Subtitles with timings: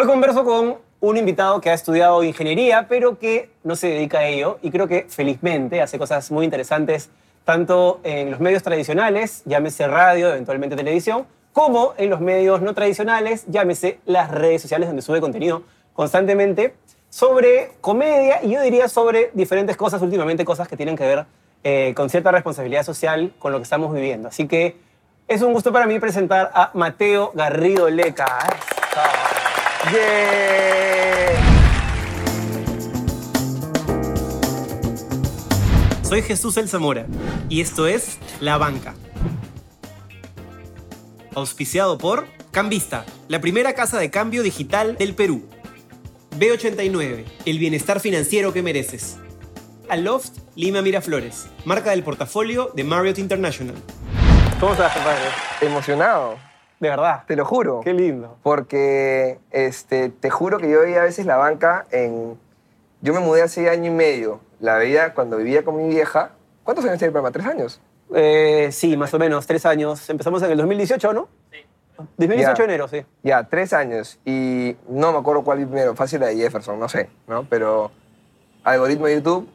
[0.00, 4.24] Hoy converso con un invitado que ha estudiado ingeniería, pero que no se dedica a
[4.24, 7.10] ello y creo que felizmente hace cosas muy interesantes
[7.44, 13.44] tanto en los medios tradicionales, llámese radio, eventualmente televisión, como en los medios no tradicionales,
[13.48, 16.72] llámese las redes sociales donde sube contenido constantemente
[17.10, 21.26] sobre comedia y yo diría sobre diferentes cosas últimamente, cosas que tienen que ver
[21.62, 24.28] eh, con cierta responsabilidad social con lo que estamos viviendo.
[24.28, 24.78] Así que
[25.28, 28.38] es un gusto para mí presentar a Mateo Garrido Leca.
[36.02, 37.06] Soy Jesús El Zamora
[37.48, 38.94] y esto es La Banca.
[41.34, 45.48] Auspiciado por Cambista, la primera casa de cambio digital del Perú.
[46.38, 49.16] B89, el bienestar financiero que mereces.
[49.88, 53.76] Aloft Lima Miraflores, marca del portafolio de Marriott International.
[54.60, 55.24] ¿Cómo estás, compadre?
[55.62, 56.49] Emocionado,
[56.80, 57.24] De verdad.
[57.26, 57.80] te lo juro.
[57.84, 58.38] Qué lindo.
[58.42, 62.38] Porque este, te juro que yo veía a veces la banca en...
[63.02, 64.40] Yo me mudé hace año y medio.
[64.60, 66.30] La veía cuando vivía con mi vieja.
[66.64, 67.32] ¿Cuántos años tiene el programa?
[67.32, 67.80] ¿Tres años?
[68.14, 70.08] Eh, sí, más o menos, tres años.
[70.10, 71.28] Empezamos en el 2018, ¿no?
[71.52, 71.58] Sí.
[72.16, 72.64] 2018 Ya.
[72.64, 73.04] enero, sí.
[73.22, 74.18] Ya, tres años.
[74.24, 75.94] Y no me acuerdo cuál primero.
[75.94, 77.44] Fácil la de Jefferson, no sé, ¿no?
[77.48, 77.90] Pero
[78.64, 79.48] algoritmo de YouTube,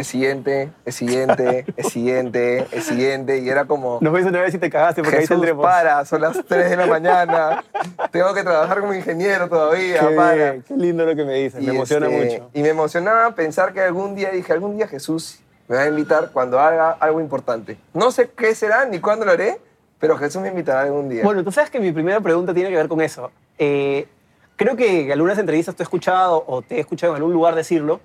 [0.00, 3.38] el siguiente, el siguiente, el siguiente, el siguiente.
[3.38, 3.98] Y era como...
[4.00, 5.62] Nos ves una vez y te cagaste porque ahí Jesús, tendremos.
[5.62, 7.62] para, son las 3 de la mañana.
[8.10, 10.60] Tengo que trabajar como ingeniero todavía, Qué, para.
[10.60, 12.50] qué lindo lo que me dices, me emociona este, mucho.
[12.54, 16.30] Y me emocionaba pensar que algún día, dije, algún día Jesús me va a invitar
[16.32, 17.78] cuando haga algo importante.
[17.92, 19.60] No sé qué será ni cuándo lo haré,
[19.98, 21.22] pero Jesús me invitará algún día.
[21.22, 23.30] Bueno, tú sabes que mi primera pregunta tiene que ver con eso.
[23.58, 24.08] Eh,
[24.56, 27.54] creo que en algunas entrevistas te he escuchado o te he escuchado en algún lugar
[27.54, 28.00] decirlo,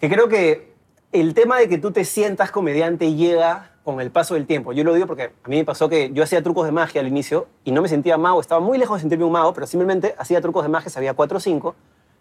[0.00, 0.75] que creo que
[1.20, 4.72] el tema de que tú te sientas comediante llega con el paso del tiempo.
[4.72, 7.06] Yo lo digo porque a mí me pasó que yo hacía trucos de magia al
[7.06, 10.14] inicio y no me sentía mago, estaba muy lejos de sentirme un mago, pero simplemente
[10.18, 11.74] hacía trucos de magia, sabía 4 o 5,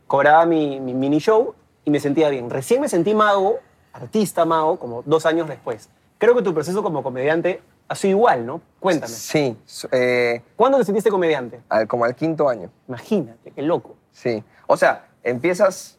[0.08, 2.50] cobraba mi, mi mini show y me sentía bien.
[2.50, 3.60] Recién me sentí mago,
[3.94, 5.90] artista mago, como dos años después.
[6.20, 8.62] Creo que tu proceso como comediante ha sido igual, ¿no?
[8.80, 9.12] Cuéntame.
[9.14, 9.58] Sí,
[9.92, 11.62] eh, ¿Cuándo te sentiste comediante?
[11.70, 12.70] al- como al quinto año.
[12.88, 13.96] Imagínate, qué loco.
[14.12, 14.44] Sí.
[14.68, 15.98] O sea, empiezas,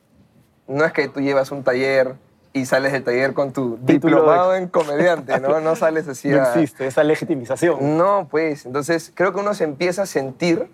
[0.69, 2.15] no es que tú llevas un taller
[2.57, 5.61] y sales del taller con tu Título diplomado de- en comediante, ¿no?
[5.61, 7.97] No sales así No a- existe esa legitimización.
[7.99, 10.69] No, pues, entonces creo que uno se empieza a sentir,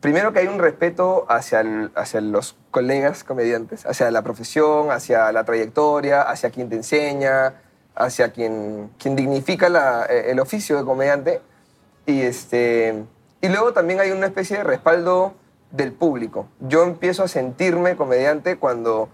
[0.00, 5.30] primero que hay un respeto hacia, el- hacia los colegas comediantes, hacia la profesión, hacia
[5.32, 7.54] la trayectoria, hacia quien te enseña,
[7.94, 11.40] hacia quien, quien dignifica la- eh, el oficio de comediante.
[12.06, 13.04] Y, este,
[13.40, 15.34] y luego también hay una especie de respaldo
[15.70, 16.46] del público.
[16.60, 19.08] Yo empiezo a sentirme comediante cuando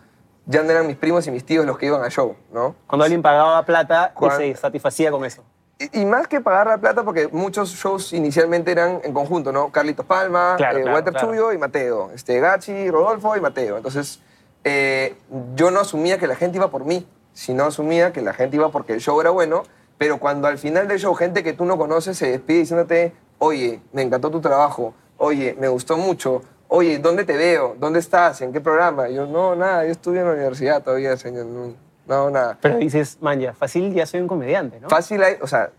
[0.47, 2.75] ya no eran mis primos y mis tíos los que iban al show, ¿no?
[2.87, 5.43] Cuando alguien pagaba plata y se satisfacía con eso.
[5.79, 9.71] Y, y más que pagar la plata, porque muchos shows inicialmente eran en conjunto, ¿no?
[9.71, 11.29] Carlitos Palma, Claro, eh, claro, Walter claro.
[11.29, 12.11] Chubio y Mateo.
[12.15, 13.77] Este, Gachi, Rodolfo y Mateo.
[13.77, 14.21] Entonces,
[14.65, 15.17] eh,
[15.55, 18.71] yo no asumía que la gente iba por mí, sino asumía que la gente iba
[18.71, 19.65] porque el show era bueno.
[19.99, 23.81] Pero cuando al final del show gente que tú no conoces se despide diciéndote, oye,
[23.93, 26.43] me encantó tu trabajo, oye, me gustó mucho,
[26.77, 27.75] oye, ¿dónde te veo?
[27.79, 28.41] ¿Dónde estás?
[28.43, 29.09] ¿En qué programa?
[29.09, 31.47] Y yo, no, nada, yo estudio en la universidad todavía, señor.
[31.47, 31.73] No,
[32.07, 32.59] no nada.
[32.61, 34.89] Pero dices, man, ya, fácil, ya soy un comediante, ¿no?
[34.89, 35.71] Fácil, hay- o sea,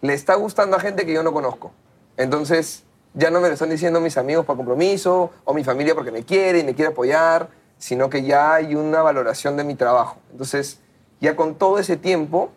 [0.00, 1.72] le está gustando a gente que yo no conozco.
[2.16, 2.84] Entonces,
[3.14, 6.22] ya no me lo están diciendo mis amigos por compromiso o mi familia porque me
[6.24, 10.16] quiere y me quiere apoyar, sino que ya hay una valoración de mi trabajo.
[10.32, 10.80] Entonces,
[11.20, 12.50] ya con todo ese tiempo,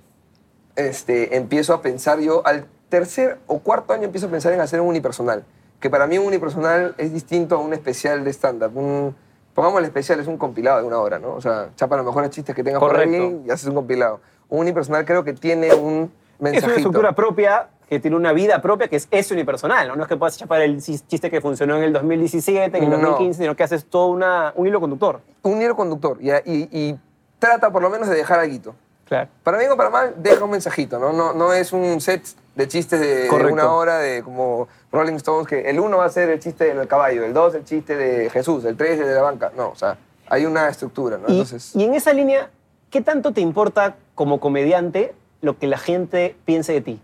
[0.76, 4.82] este, empiezo a pensar yo, al tercer o cuarto año empiezo a pensar en hacer
[4.82, 5.44] un unipersonal.
[5.80, 8.76] Que para mí un unipersonal es distinto a un especial de stand-up.
[8.78, 9.16] Un-
[9.54, 11.34] Pongamos el especial, es un compilado de una hora, ¿no?
[11.34, 13.42] O sea, chapa los mejores chistes que tengas por ahí Correcto.
[13.46, 14.22] y haces un compilado.
[14.48, 16.04] Un unipersonal creo que tiene un
[16.38, 16.68] es mensajito.
[16.68, 19.96] una estructura propia que tiene una vida propia que es ese unipersonal, ¿no?
[19.98, 22.98] No es que puedas chapar el chiste que funcionó en el 2017, en el No.
[22.98, 25.20] 2015, sino que haces todo una, un hilo conductor.
[25.42, 27.00] Un hilo conductor y, y- y
[27.40, 28.76] trata por lo menos de dejar algo.
[29.10, 29.28] Claro.
[29.44, 31.12] Para bien o para mal, deja un mensajito, ¿no?
[31.12, 32.24] No, no es un set
[32.56, 33.54] de chistes de, Correcto.
[33.54, 36.88] una hora de como Rolling Stones, que el uno va a ser el chiste del
[36.88, 39.52] caballo, el dos el chiste de Jesús, el tres el de la banca.
[39.58, 39.98] No, o sea,
[40.30, 41.28] hay una estructura, ¿no?
[41.28, 42.52] Y, Entonces, y en esa línea,
[42.92, 47.02] ¿qué tanto te importa como comediante lo que la gente piense de ti?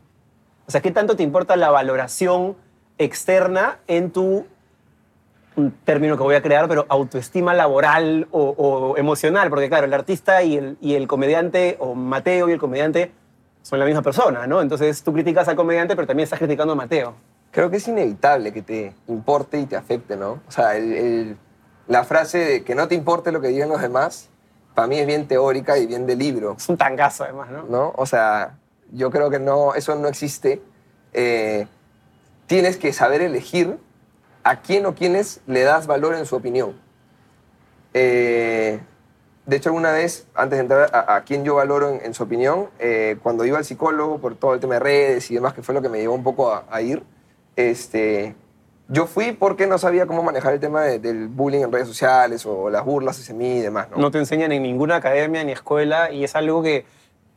[0.67, 2.55] O sea, ¿qué tanto te importa la valoración
[2.99, 4.45] externa en tu,
[5.57, 9.49] un término que voy a crear, pero autoestima laboral o, o emocional?
[9.49, 13.11] Porque claro, el artista y el, y el comediante, o Mateo y el comediante,
[13.61, 14.61] son la misma persona, ¿no?
[14.61, 17.13] Entonces tú criticas al comediante, pero también estás criticando a Mateo.
[17.51, 20.41] creo que es inevitable que te importe y te afecte, ¿no?
[20.45, 21.37] O sea, el- el-
[21.87, 24.27] la frase de que no te importe lo que digan los demás,
[24.73, 26.55] para mí es bien teórica y bien de libro.
[26.57, 27.63] Es un tangazo además, ¿no?
[27.63, 27.93] ¿no?
[27.95, 28.57] O sea,
[28.91, 30.61] yo creo que no, eso no existe.
[31.13, 31.65] Eh,
[32.47, 33.77] tienes que saber elegir
[34.45, 36.75] a quién o quiénes le das valor en su opinión.
[37.93, 38.79] Eh,
[39.45, 42.23] de hecho, alguna vez, antes de entrar a, a quién yo valoro en, en su
[42.23, 45.61] opinión, eh, cuando iba al psicólogo por todo el tema de redes y demás, que
[45.61, 47.03] fue lo que me llevó un poco a, a ir,
[47.55, 48.35] este,
[48.87, 52.45] yo fui porque no sabía cómo manejar el tema de- del bullying en redes sociales
[52.45, 53.97] o las burlas hacia mí y demás, ¿no?
[53.97, 56.85] No te enseñan en ninguna academia ni escuela y es algo que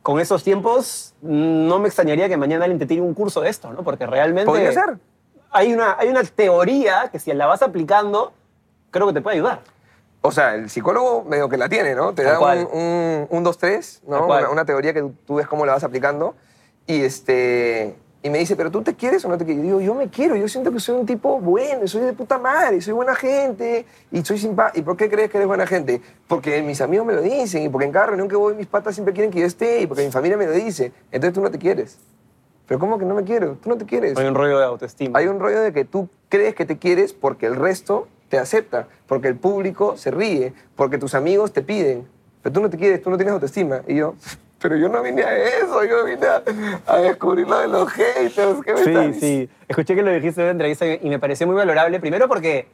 [0.01, 3.71] con esos tiempos no me extrañaría que mañana alguien te tire un curso de esto,
[3.71, 3.83] ¿no?
[3.83, 4.97] Porque realmente Podría ser.
[5.51, 8.33] Hay una, hay una teoría que si la vas aplicando,
[8.91, 9.61] creo que te puede ayudar.
[10.21, 12.13] O sea, el psicólogo medio que la tiene, ¿no?
[12.13, 12.67] Te da cual.
[12.71, 14.25] un, un, un 2, 3, Tal ¿no?
[14.25, 16.35] Una, una teoría que tú, tú ves cómo la vas aplicando.
[16.85, 19.63] Y, este, y me dice, ¿pero tú te quieres o no te quieres?
[19.63, 22.37] Y digo, yo me quiero, yo siento que soy un tipo bueno, soy de puta
[22.37, 24.79] madre, soy buena gente y soy simpático.
[24.79, 26.01] ¿Y por qué crees que eres buena gente?
[26.27, 28.95] Porque mis amigos me lo dicen y porque en cada reunión que voy mis patas
[28.95, 30.91] siempre quieren que yo esté y porque mi familia me lo dice.
[31.11, 31.97] Entonces tú no te quieres.
[32.69, 33.57] ¿Pero cómo que no me quiero?
[33.61, 34.15] Tú no te quieres.
[34.17, 35.17] Hay un rollo de autoestima.
[35.17, 38.87] Hay un rollo de que tú crees que te quieres porque el resto te acepta,
[39.07, 42.07] porque el público se ríe, porque tus amigos te piden.
[42.43, 43.81] Pero tú no te quieres, tú no tienes autoestima.
[43.87, 44.13] Y yo,
[44.61, 46.43] pero yo no vine a eso, yo vine a,
[46.85, 48.61] a descubrir lo de los haters.
[48.63, 49.17] ¿Qué me estás Sí, diciendo?
[49.19, 49.49] sí.
[49.67, 51.99] Escuché que lo dijiste en una entrevista y me pareció muy valorable.
[51.99, 52.67] Primero porque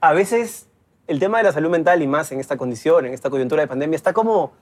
[0.00, 0.68] a veces
[1.08, 3.66] el tema de la salud mental y más en esta condición, en esta coyuntura de
[3.66, 4.52] pandemia, está como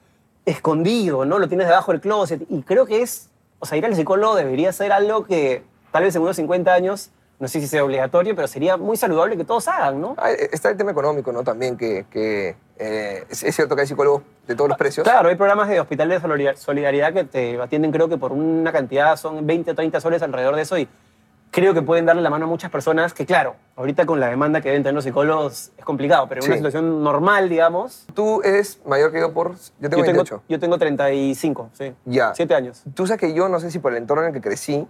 [0.47, 1.39] escondido, ¿no?
[1.39, 2.43] Lo tienes debajo del closet.
[2.49, 3.29] Y creo que es,
[3.61, 5.63] o sea, ir al psicólogo debería ser algo que
[5.93, 9.37] tal vez en unos 50 años, no sé si sea obligatorio, pero sería muy saludable
[9.37, 10.15] que todos hagan, ¿no?
[10.19, 11.43] Ah, Está el tema económico, ¿no?
[11.45, 15.05] También que, que, eh, es, es cierto que hay psicólogos de todos los precios.
[15.05, 18.73] Claro, hay programas de hospitales de solidar- solidaridad que te atienden creo que por una
[18.73, 20.87] cantidad, son 20 o 30 soles alrededor de eso y
[21.51, 24.61] creo que pueden darle la mano a muchas personas que, claro, ahorita con la demanda
[24.61, 26.59] que deben tener los psicólogos es complicado, pero en una Sí.
[26.59, 29.53] situación normal, digamos, Tú eres mayor que yo por...
[29.81, 30.43] Yo tengo yo, tengo, 28.
[30.49, 31.93] yo tengo 35, sí.
[32.05, 32.35] Ya.
[32.35, 32.83] 7 años.
[32.95, 34.87] Tú sabes que yo, no sé si por el entorno en el que crecí,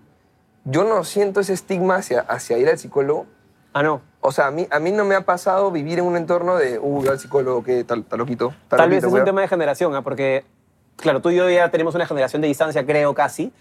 [0.65, 3.27] yo no siento ese estigma hacia, hacia ir al psicólogo.
[3.73, 4.03] Ah, no.
[4.21, 6.79] O sea, a mí, a mí no me ha pasado vivir en un entorno de,
[6.79, 8.53] uy, al psicólogo, que tal, tal loquito.
[8.69, 9.25] Tal, Tal vez loquito, es un weón".
[9.25, 10.03] tema de generación, ¿ah?
[10.03, 10.45] porque,
[10.97, 13.53] claro, tú y yo ya tenemos una generación de distancia, creo, casi,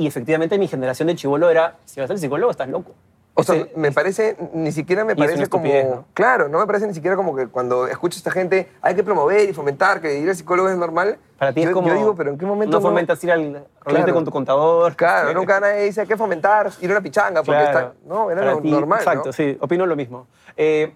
[0.00, 2.92] y efectivamente mi generación de chivolo era, si vas al psicólogo, estás loco.
[3.34, 6.06] O sea, me parece, ni siquiera me parece como...
[6.14, 9.02] Claro, no me parece ni siquiera como que cuando escucho a esta gente, hay que
[9.02, 11.18] promover y fomentar que ir al psicólogo es normal.
[11.38, 11.88] Para ti yo, es como...
[11.88, 14.14] yo digo, pero ¿en qué momento No fomentas ir al Claro.
[14.14, 14.96] con tu contador.
[14.96, 17.78] Claro, nunca nadie dice hay que fomentar ir a una pichanga porque Claro.
[17.78, 17.92] está...
[18.06, 19.32] No, era lo ti, normal, Exacto, ¿no?
[19.34, 20.26] sí, opino lo mismo.
[20.56, 20.92] Eh,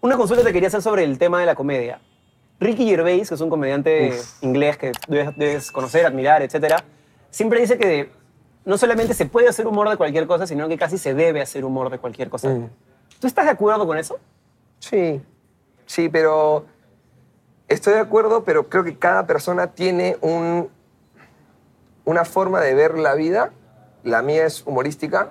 [0.00, 2.00] una consulta te quería hacer sobre el tema de la comedia.
[2.60, 4.42] Ricky Gervais, que es un comediante Uf.
[4.42, 6.76] inglés que debes, debes conocer, admirar, etc.,
[7.30, 8.10] siempre dice que
[8.66, 11.64] no solamente se puede hacer humor de cualquier cosa, sino que casi se debe hacer
[11.64, 12.50] humor de cualquier cosa.
[12.50, 12.68] Mm.
[13.20, 14.18] ¿Tú estás de acuerdo con eso?
[14.80, 15.22] Sí,
[15.86, 16.66] sí, pero
[17.68, 20.68] estoy de acuerdo, pero creo que cada persona tiene un,
[22.04, 23.52] una forma de ver la vida.
[24.04, 25.30] La mía es humorística.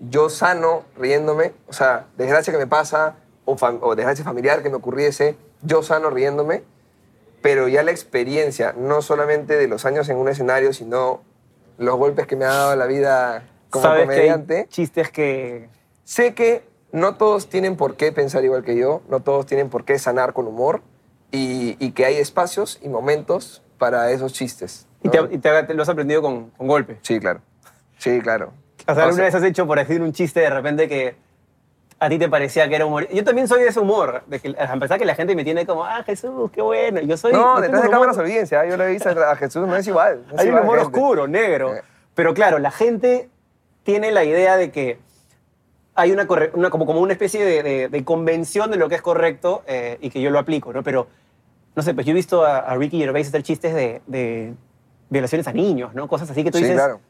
[0.00, 4.70] Yo sano riéndome, o sea, desgracia que me pasa o, fam- o desgracia familiar que
[4.70, 6.62] me ocurriese, yo sano riéndome,
[7.42, 11.22] pero ya la experiencia, no solamente de los años en un escenario, sino
[11.78, 14.54] los golpes que me ha dado la vida como Sabes comediante.
[14.54, 15.68] que hay chistes que...
[16.04, 19.84] Sé que no todos tienen por qué pensar igual que yo, no todos tienen por
[19.84, 20.82] qué sanar con humor
[21.30, 24.86] y, y que hay espacios y momentos para esos chistes.
[25.02, 25.28] Y, ¿no?
[25.28, 26.98] te, y te- te lo has aprendido con, con golpe.
[27.02, 27.40] Sí, claro.
[27.98, 28.52] Sí, claro.
[28.86, 31.14] O sea, O ¿alguna sea- vez has hecho, por decir un chiste de repente que
[32.00, 33.08] a ti te parecía que era humor?
[33.08, 35.66] Yo también soy de ese humor, de que a pesar que la gente me tiene
[35.66, 37.00] como, ah, Jesús, qué bueno.
[37.00, 37.32] Yo soy...
[37.32, 38.64] No, yo detrás de un cámaras humor- olvídense, ¿ah?
[38.66, 40.22] yo le he a Jesús, no es igual.
[40.28, 40.96] no es Hay un igual, humor gente.
[40.98, 41.74] oscuro, negro.
[41.74, 41.82] Eh.
[42.14, 43.28] Pero claro, la gente
[43.82, 44.98] tiene la idea de que
[45.94, 49.02] hay una, una como, como una especie de, de- de convención de lo que es
[49.02, 50.82] correcto eh, y que yo lo aplico, ¿no?
[50.84, 51.08] Pero,
[51.74, 54.54] no sé, pues yo he visto a, a Ricky Gervais hacer chistes de, de
[55.10, 56.06] violaciones a niños, ¿no?
[56.06, 56.76] Cosas así que tú Sí, dices...
[56.78, 57.00] claro.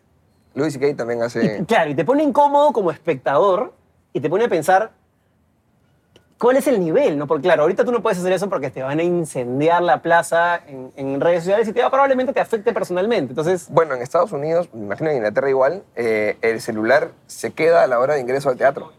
[0.55, 0.97] Louis C.K.
[0.97, 1.59] también hace...
[1.61, 3.75] Y, claro, y te pone incómodo como espectador
[4.19, 4.91] y te pone a pensar
[6.39, 7.29] cuál es el nivel, ¿no?
[7.29, 10.61] Porque claro, ahorita tú no puedes hacer eso porque te van a incendiar la plaza
[10.67, 13.31] en, en redes sociales y te va, probablemente te afecte personalmente.
[13.31, 17.85] Entonces, Bueno, en Estados Unidos, me imagino en Inglaterra igual, eh, el celular se queda
[17.85, 18.93] a la hora de ingreso al teatro.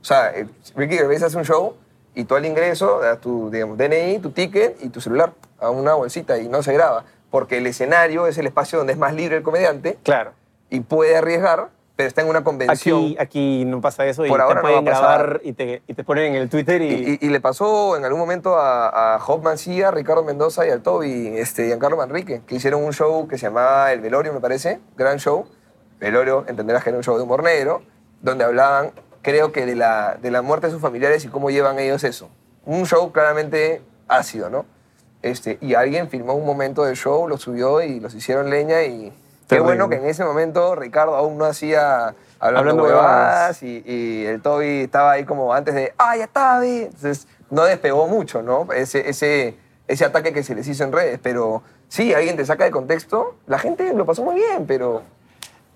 [0.00, 1.76] O sea, eh, Ricky Gervais hace un show
[2.12, 5.94] y tú al ingreso das tu digamos, DNI, tu ticket y tu celular a una
[5.94, 7.04] bolsita y no se graba.
[7.30, 10.32] Porque el escenario es el espacio donde es más libre el comediante claro,
[10.70, 12.98] y puede arriesgar, pero está en una convención.
[12.98, 15.18] aquí, aquí no pasa eso y Por ahora te no pueden va a pasar.
[15.26, 16.86] grabar y te, y te ponen en el Twitter y...
[16.86, 20.70] Y, y- y le pasó en algún momento a, a Job Mancilla, Ricardo Mendoza y
[20.70, 24.40] al Toby, este, Giancarlo Manrique, que hicieron un show que se llamaba El Velorio, me
[24.40, 25.46] parece, gran show.
[26.00, 27.82] Velorio, entenderás que era un show de humor negro,
[28.20, 28.90] donde hablaban,
[29.22, 32.28] creo que de la, de la muerte de sus familiares y cómo llevan ellos eso.
[32.66, 34.66] Un show claramente ácido, ¿no?
[35.22, 39.12] Este, y alguien filmó un momento del show, lo subió y los hicieron leña y,
[39.48, 44.24] Qué bueno que en ese momento Ricardo aún no hacía hablando, Hablando huevadas y, y
[44.26, 46.60] el Toby estaba ahí como antes de, ¡ah, ya está!
[46.60, 46.82] vi".
[46.82, 48.72] Entonces no despegó mucho, ¿no?
[48.72, 51.20] Ese, ese, ese ataque que se les hizo en redes.
[51.22, 55.02] Pero sí, alguien te saca de contexto, la gente lo pasó muy bien, pero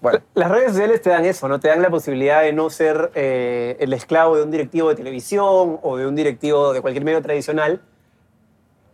[0.00, 0.20] bueno.
[0.34, 1.58] Las redes sociales te dan eso, ¿no?
[1.58, 5.78] Te dan la posibilidad de no ser eh, el esclavo de un directivo de televisión
[5.82, 7.82] o de un directivo de cualquier medio tradicional.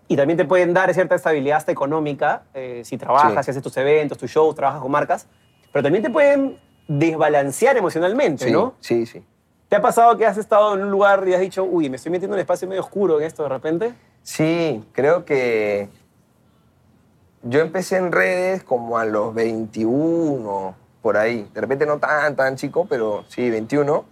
[0.08, 3.44] Y también te pueden dar cierta estabilidad hasta económica eh, si trabajas, Sí.
[3.44, 5.26] si haces tus eventos, tus shows, trabajas con marcas.
[5.72, 6.56] Pero también te pueden
[6.86, 8.74] desbalancear emocionalmente, Sí, ¿no?
[8.80, 9.24] sí, sí.
[9.68, 12.12] ¿Te ha pasado que has estado en un lugar y has dicho, uy, me estoy
[12.12, 13.94] metiendo en un espacio medio oscuro en esto de repente?
[14.22, 15.88] Sí, creo que
[17.42, 21.48] yo empecé en redes como a los 21, por ahí.
[21.52, 24.04] De repente no tan, tan chico, pero sí, 21.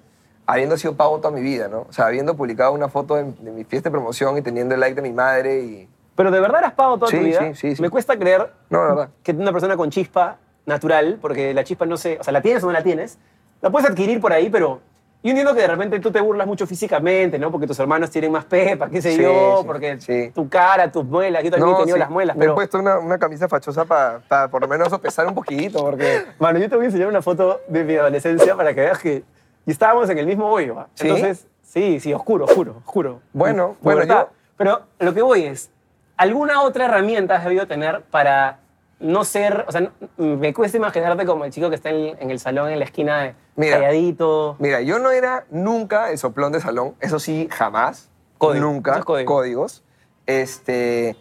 [0.53, 1.87] Habiendo sido pavo toda mi vida, ¿no?
[1.89, 4.81] O sea, habiendo publicado una foto de, de mi fiesta de promoción y teniendo el
[4.81, 5.89] like de mi madre y...
[6.15, 7.41] Pero de verdad has pagado toda Sí, tu vida.
[7.41, 7.83] sí, sí, sí.
[7.83, 9.09] Me cuesta creer No, de verdad.
[9.23, 12.63] que una persona con chispa natural, porque la chispa no sé, o sea, la tienes
[12.63, 13.19] o no la tienes,
[13.63, 14.81] la puedes adquirir por ahí, pero
[15.25, 17.51] yo entiendo que de repente tú te burlas mucho físicamente, ¿no?
[17.51, 20.31] Porque tus hermanos tienen más pepa, qué sé Sí, yo, sí, porque sí.
[20.35, 22.53] tu cara, tus muelas, yo también he tenido las muelas, Me pero...
[22.53, 26.25] he puesto una, una camisa fachosa para por lo menos sopesar un poquito, porque...
[26.39, 29.23] Mano, yo te voy a enseñar una foto de mi adolescencia para que veas que
[29.67, 30.87] y estábamos en el mismo hoyo.
[30.95, 31.07] ¿Sí?
[31.09, 33.21] Entonces, sí, sí, oscuro, oscuro, oscuro.
[33.33, 34.27] Bueno, bueno, Pubertad.
[34.27, 35.71] yo- Pero lo que voy es,
[36.17, 38.59] ¿alguna otra herramienta has debido tener para
[39.01, 42.39] no ser, o sea, me cuesta imaginarte como el chico que está en, en el
[42.39, 43.79] salón en la esquina de Mira.
[43.79, 44.55] calladito.
[44.61, 48.09] Mira, yo no era nunca el soplón de salón, eso sí, jamás.
[48.39, 48.99] Código, Nunca.
[48.99, 49.35] es código.
[49.35, 49.83] Códigos.
[50.27, 51.17] Este,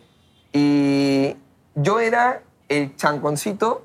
[0.53, 1.37] y
[1.75, 3.83] yo era el chanconcito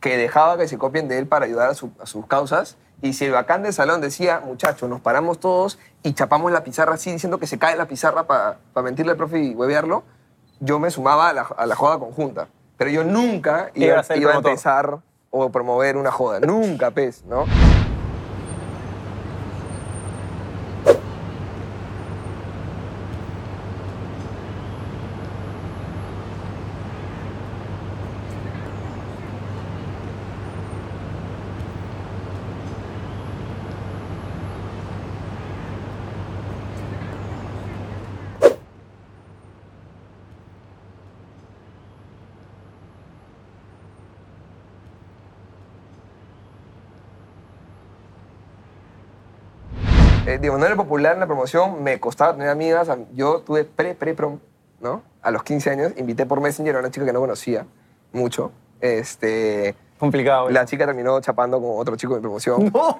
[0.00, 2.76] que dejaba que se copien de él para ayudar a, su- a sus causas.
[3.02, 6.94] Y si el bacán del salón decía, muchachos, nos paramos todos y chapamos la pizarra
[6.94, 10.04] así, diciendo que se cae la pizarra para mentirle al profe y huevearlo,
[10.60, 12.46] yo me sumaba a la, a la joda conjunta.
[12.76, 14.98] Pero yo nunca Iba iba, a iba a empezar
[15.30, 16.40] o promover una joda.
[16.40, 17.44] Nunca, pez, ¿no?
[50.34, 52.88] Eh, digo, no era popular en la promoción, me costaba tener amigas.
[52.88, 54.38] Am- Yo tuve pre, pre, prom,
[54.80, 55.02] ¿no?
[55.22, 57.66] A los 15 años, invité por Messenger a una chica que no conocía
[58.12, 58.52] mucho.
[58.80, 60.50] Este, Complicado.
[60.50, 60.70] la eso.
[60.70, 62.64] chica terminó chapando con otro chico de promoción.
[62.74, 62.96] ¡No!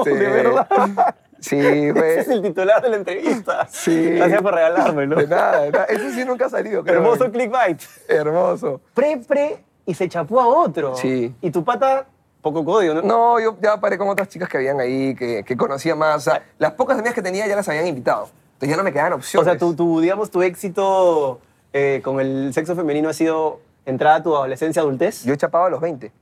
[0.00, 1.14] Este, ¿De verdad?
[1.38, 2.34] Sí, Ese es fue.
[2.36, 3.66] el titular de la entrevista.
[3.70, 4.12] Sí.
[4.12, 5.16] Gracias por regalármelo.
[5.16, 5.84] De nada, de nada.
[5.84, 6.96] Eso sí nunca ha salido, creo.
[6.96, 7.78] Hermoso clickbait.
[8.08, 8.80] Hermoso.
[8.94, 10.96] Pre, pre, y se chapó a otro.
[10.96, 11.34] Sí.
[11.42, 12.06] Y tu pata,
[12.52, 13.02] poco código, ¿no?
[13.02, 16.16] No, yo ya paré con otras chicas que habían ahí, que, que conocía más.
[16.16, 18.28] O sea, las pocas amigas que tenía ya las habían invitado.
[18.54, 19.48] Entonces ya no me quedaban O opciones.
[19.48, 21.40] sea, tu, tu, digamos, tu éxito
[21.72, 25.24] eh, con el sexo femenino ha sido entrada a tu adolescencia, adultez.
[25.24, 26.12] Yo he chapado a los 20.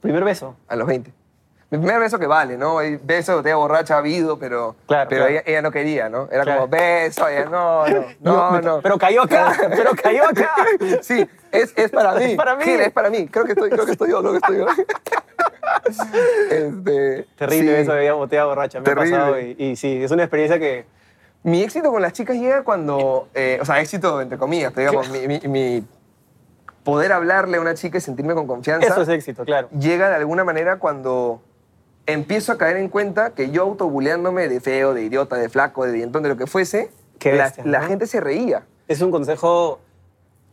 [0.00, 0.54] Primer beso.
[0.68, 1.10] A los 20.
[1.70, 2.80] Mi primer beso que vale, ¿no?
[2.80, 5.32] El beso de borracha ha habido, pero, Claro, pero claro.
[5.32, 6.28] Ella, ella no quería, ¿no?
[6.30, 6.60] Era Claro.
[6.60, 8.80] como, beso, ella, no, no, no, no.
[8.82, 10.54] Pero cayó acá, pero cayó acá.
[11.00, 12.24] Sí, es, es para mí.
[12.24, 12.62] Es para mí.
[12.62, 13.26] Gil, es para mí.
[13.26, 14.66] Creo que estoy, creo que estoy yo, creo que estoy yo.
[16.50, 17.76] Este, Terrible sí.
[17.78, 19.16] beso de botella borracha, me Terrible.
[19.16, 19.40] ha pasado.
[19.40, 20.84] Y, y sí, es una experiencia que...
[21.42, 25.10] Mi éxito con las chicas llega cuando, eh, o sea, éxito entre comillas, pero digamos,
[25.10, 25.84] mi, mi- mi
[26.82, 29.68] poder hablarle a una chica y sentirme con confianza Eso es éxito, claro.
[29.70, 31.40] llega de alguna manera cuando
[32.06, 35.92] empiezo a caer en cuenta que yo autobuleándome de feo, de idiota, de flaco, de
[35.92, 37.86] dientón, de lo que fuese, Qué la, bestia, la ¿no?
[37.88, 38.64] gente se reía.
[38.88, 39.78] Es un consejo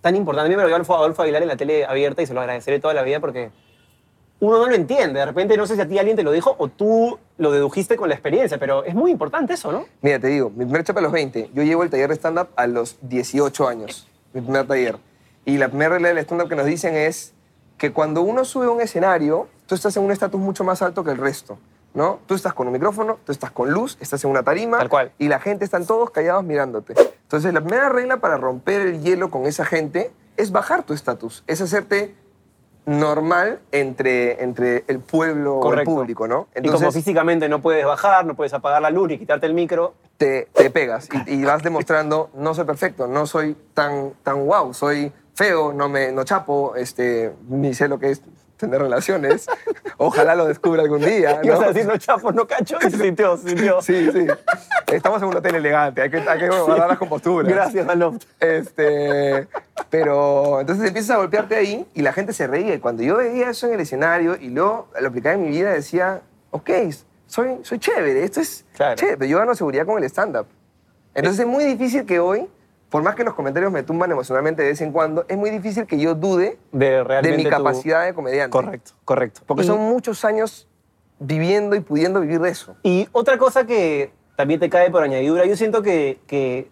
[0.02, 0.46] tan importante.
[0.48, 2.80] A mí me lo dio Adolfo Aguilar en la tele abierta y se lo agradeceré
[2.80, 3.50] toda la vida porque
[4.44, 5.20] uno no lo entiende.
[5.20, 7.96] De repente no sé si a ti alguien te lo dijo o tú lo dedujiste
[7.96, 9.86] con la experiencia, pero es muy importante eso, ¿no?
[10.02, 12.50] Mira, te digo, mi primer chapa a los 20, yo llevo el taller de stand-up
[12.58, 14.98] a los 18 años, mi primer taller.
[15.46, 17.34] Y la primera regla del stand-up que nos dicen es
[17.78, 21.06] que cuando uno sube a un escenario, tú estás en un estatus mucho más alto
[21.06, 21.58] que el resto,
[21.94, 22.20] ¿no?
[22.26, 24.78] Tú estás con un micrófono, tú estás con luz, estás en una tarima.
[24.78, 25.12] Tal cual.
[25.20, 26.96] Y la gente están todos callados mirándote.
[27.22, 31.46] Entonces, la primera regla para romper el hielo con esa gente es bajar tu estatus,
[31.48, 32.14] es hacerte
[32.86, 36.48] normal entre, entre el pueblo o el público, ¿no?
[36.62, 39.94] y como físicamente no puedes bajar, no puedes apagar la luz ni quitarte el micro,
[40.18, 44.74] te, te pegas y, y vas demostrando, no soy perfecto, no soy tan, tan guau,
[44.74, 48.22] soy feo, no, me, no chapo, este, ni sé lo que es
[48.64, 49.46] tener relaciones.
[49.98, 51.42] Ojalá lo descubra algún día.
[51.44, 51.62] ¿no?
[51.62, 53.82] a decir no chapo, no cacho, y sintió, sintió.
[53.82, 54.28] Sí, sí.
[54.92, 57.52] Estamos en un hotel elegante, hay que, hay que guardar las composturas.
[57.52, 58.24] Gracias, Aloft.
[58.40, 59.48] Este,
[59.90, 62.74] Pero entonces empiezas a golpearte ahí y la gente se reía.
[62.76, 65.72] Y cuando yo veía eso en el escenario y luego lo aplicaba en mi vida,
[65.72, 66.70] decía, ok,
[67.28, 68.96] soy, soy chévere, esto es Claro.
[68.96, 70.48] chévere, pero yo gano seguridad con el stand-up.
[71.16, 72.48] Entonces es muy difícil que hoy,
[72.94, 75.88] por más que los comentarios me tumban emocionalmente de vez en cuando, es muy difícil
[75.88, 78.52] que yo dude De mi tu- capacidad de comediante.
[78.52, 79.42] Correcto, correcto.
[79.48, 80.68] Porque Y- son muchos años
[81.18, 82.76] viviendo y pudiendo vivir de eso.
[82.84, 86.70] Y otra cosa que también te cae por añadidura, yo siento que, que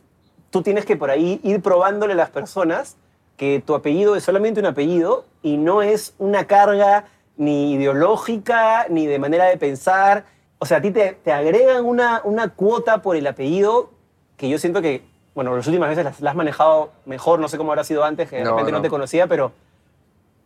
[0.51, 2.97] tú tienes que por ahí ir probándole a las personas
[3.35, 9.07] que tu apellido es solamente un apellido y no es una carga ni ideológica ni
[9.07, 10.25] de manera de pensar.
[10.59, 13.89] O sea, a ti te, te agregan una, una cuota por el apellido
[14.37, 17.57] que yo siento que, bueno, las últimas veces las, las has manejado mejor, no sé
[17.57, 18.77] cómo habrá sido antes, que de No, repente no.
[18.79, 18.81] no.
[18.81, 19.51] te conocía, pero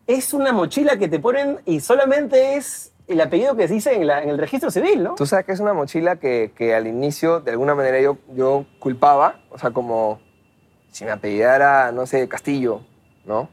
[0.07, 4.07] es una mochila que te ponen y solamente es el apellido que se dice en,
[4.07, 5.15] la- en el registro civil, ¿no?
[5.15, 8.65] Tú sabes que es una mochila que, que al inicio, de alguna manera, yo, yo
[8.79, 9.41] culpaba.
[9.51, 10.19] O sea, como
[10.91, 12.81] si me apellidara, no sé, Castillo,
[13.25, 13.49] ¿no?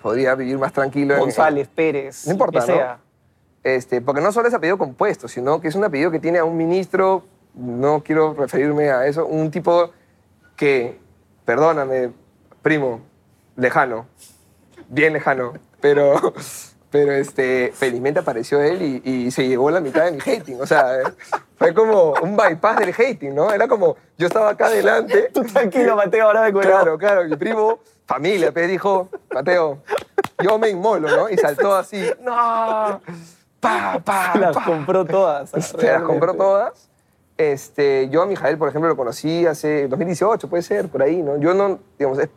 [0.00, 1.14] Podría vivir más tranquilo.
[1.14, 2.78] en- González, Pérez, No importa, que ¿no?
[2.78, 2.98] sea.
[3.64, 6.44] Este, porque no solo es apellido compuesto, sino que es un apellido que tiene a
[6.44, 7.24] un ministro,
[7.54, 9.90] no quiero referirme a eso, un tipo
[10.56, 10.98] que,
[11.44, 12.12] perdóname,
[12.62, 13.00] primo,
[13.56, 14.06] lejano,
[14.88, 16.34] bien lejano, pero,
[16.90, 20.60] pero este, felizmente apareció él y, y se llevó la mitad de mi hating.
[20.60, 20.98] O sea,
[21.56, 23.52] fue como un bypass del hating, ¿no?
[23.52, 25.30] Era como, yo estaba acá adelante.
[25.32, 29.82] Tú tranquilo, Mateo, ahora de Claro, claro, mi primo, familia, pues dijo, Mateo,
[30.42, 31.28] yo me inmolo, ¿no?
[31.28, 33.00] Y saltó así, no,
[33.60, 34.64] pa, pa, Las pa.
[34.64, 35.50] compró todas.
[35.50, 36.91] Se las compró todas.
[37.50, 41.36] Este, yo a Mijael, por ejemplo, lo conocí hace 2018, puede ser, por ahí, ¿no?
[41.38, 42.28] Yo no, digamos, es-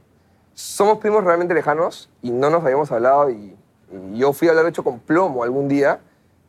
[0.54, 3.56] somos primos realmente lejanos y no nos habíamos hablado y,
[3.92, 6.00] y yo fui a hablar de hecho con plomo algún día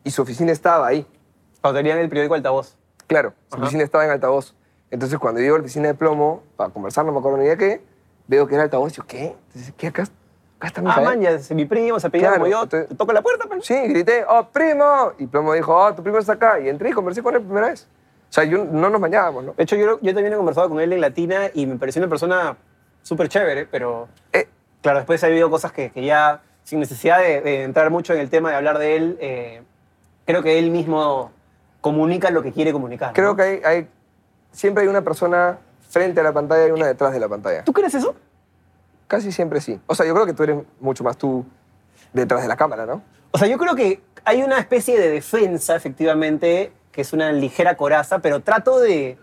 [0.04, 1.06] y su oficina estaba ahí.
[1.60, 2.76] Cuando tenían el periódico Altavoz.
[3.06, 3.64] Claro, su Ajá.
[3.64, 4.54] oficina estaba en altavoz.
[4.90, 7.56] Entonces, cuando llego a la oficina de plomo para conversar, no me acuerdo ni de
[7.56, 7.82] qué,
[8.28, 9.36] veo que era altavoz y yo, ¿qué?
[9.48, 9.88] Entonces, ¿qué?
[9.88, 10.02] Acá,
[10.58, 11.04] acá está Ah, Mijael.
[11.04, 12.62] man, ya es mi primo, se apellida Claro, como yo.
[12.62, 13.66] entonces- te toco la puerta, pues.
[13.66, 15.12] Sí, grité, ¡oh, primo!
[15.18, 16.60] Y Plomo dijo, ¡oh, tu primo está acá!
[16.60, 17.88] Y entré y conversé con él por primera vez.
[18.28, 19.52] O sea, yo, no nos bañábamos, ¿no?
[19.54, 22.08] De hecho, yo, yo también he conversado con él en Latina y me pareció una
[22.08, 22.56] persona
[23.02, 24.48] súper chévere, pero Eh,
[24.82, 28.20] claro, después ha habido cosas que, que ya, sin necesidad de, de entrar mucho en
[28.20, 29.62] el tema de hablar de él, eh,
[30.26, 31.30] creo que él mismo
[31.80, 33.12] comunica lo que quiere comunicar.
[33.14, 33.36] creo ¿no?
[33.36, 33.88] que hay, hay-
[34.50, 35.58] siempre hay una persona
[35.88, 37.62] frente a la pantalla y una detrás de la pantalla.
[37.64, 38.16] ¿Tú crees eso?
[39.06, 39.80] Casi siempre sí.
[39.86, 41.44] O sea, yo creo que tú eres mucho más tú
[42.12, 43.02] detrás de la cámara, ¿no?
[43.30, 47.76] O sea, yo creo que hay una especie de defensa, efectivamente, que es una ligera
[47.76, 49.18] coraza, pero trato de,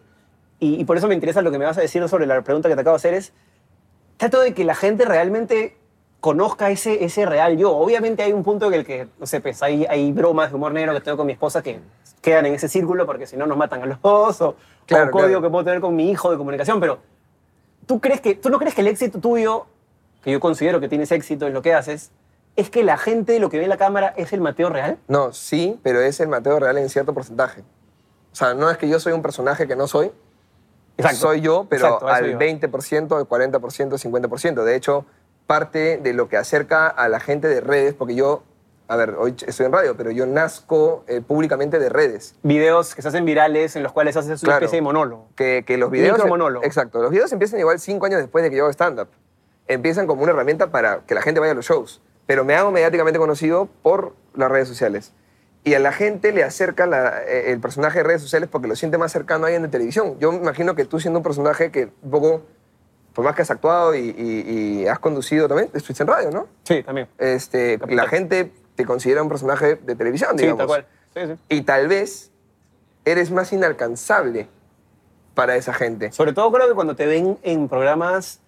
[0.60, 2.70] y, y por eso me interesa lo que me vas a decir sobre la pregunta
[2.70, 3.34] que te acabo de hacer, es,
[4.18, 5.76] trato de que la gente realmente
[6.20, 7.76] conozca ese, ese real yo.
[7.76, 10.72] Obviamente hay un punto en el que, no sé, pues hay, hay bromas de humor
[10.72, 11.80] negro que tengo con mi esposa que
[12.22, 14.56] quedan en ese círculo porque si no nos matan a los dos, o,
[14.86, 15.42] Claro, o un código claro.
[15.42, 17.00] que puedo tener con mi hijo de comunicación, pero
[17.88, 19.66] ¿tú, crees que, ¿tú no crees que el éxito tuyo,
[20.24, 22.12] que yo considero que tienes éxito en lo que haces,
[22.56, 24.98] es que la gente lo que ve en la cámara es el Mateo real?
[25.08, 27.62] No, sí, pero es el Mateo Real en cierto porcentaje.
[28.32, 30.12] O sea, no es que yo soy un personaje que no soy.
[31.16, 32.40] Soy yo, pero Exacto, al iba.
[32.40, 34.64] 20%, al 40%, 50%.
[34.64, 35.06] De hecho,
[35.48, 38.44] parte de lo que acerca a la gente de redes, porque yo,
[38.88, 42.36] a ver, hoy estoy en radio, pero yo nazco eh, públicamente de redes.
[42.44, 44.66] Videos que se hacen virales en los cuales haces una Claro.
[44.66, 45.28] especie de monólogo.
[45.36, 46.14] Que, que los videos...
[46.18, 46.64] Micromonólogo.
[46.64, 47.02] Exacto.
[47.02, 49.10] Los videos empiezan igual cinco años después de que yo hago stand-up.
[49.68, 52.02] Empiezan como una herramienta para que la gente vaya a los shows.
[52.26, 55.12] Pero me hago mediáticamente conocido por las redes sociales.
[55.66, 58.76] Y a la gente le acerca la- eh, el personaje de redes sociales porque lo
[58.76, 60.18] siente más cercano a alguien de televisión.
[60.20, 62.42] Yo me imagino que tú siendo un personaje que un poco,
[63.14, 66.48] por más que has actuado y, y- y has conducido también, estuviste en radio, ¿no?
[66.64, 67.08] Sí, también.
[67.18, 67.96] Este, Capital.
[67.96, 70.58] la gente te considera un personaje de televisión, Sí, digamos.
[70.60, 70.86] tal cual.
[71.14, 71.56] Sí, sí.
[71.56, 72.32] Y tal vez
[73.06, 74.48] eres más inalcanzable
[75.36, 76.12] para esa gente.
[76.12, 78.40] Sobre todo creo que cuando te ven en programas...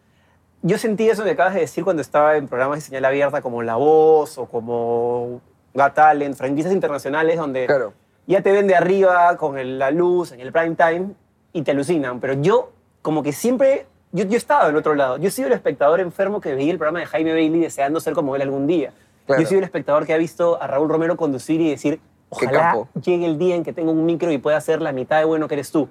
[0.68, 3.62] Yo sentí eso que acabas de decir cuando estaba en programas de señal abierta como
[3.62, 5.40] La Voz o como
[5.76, 7.94] Got Talent, franquicias internacionales donde Claro.
[8.26, 11.10] ya te ven de arriba con el- la luz en el prime time
[11.54, 12.20] y te alucinan.
[12.20, 12.72] Pero yo,
[13.04, 15.18] como que siempre, yo, yo he estado del otro lado.
[15.18, 18.14] Yo he sido el espectador enfermo que veía el programa de Jaime Bailey deseando ser
[18.14, 18.92] como él algún día.
[19.28, 19.42] Claro.
[19.42, 22.00] Yo he sido el espectador que ha visto a Raúl Romero conducir y decir,
[22.30, 25.26] ojalá llegue el día en que tenga un micro y pueda ser la mitad de
[25.26, 25.88] bueno que eres tú.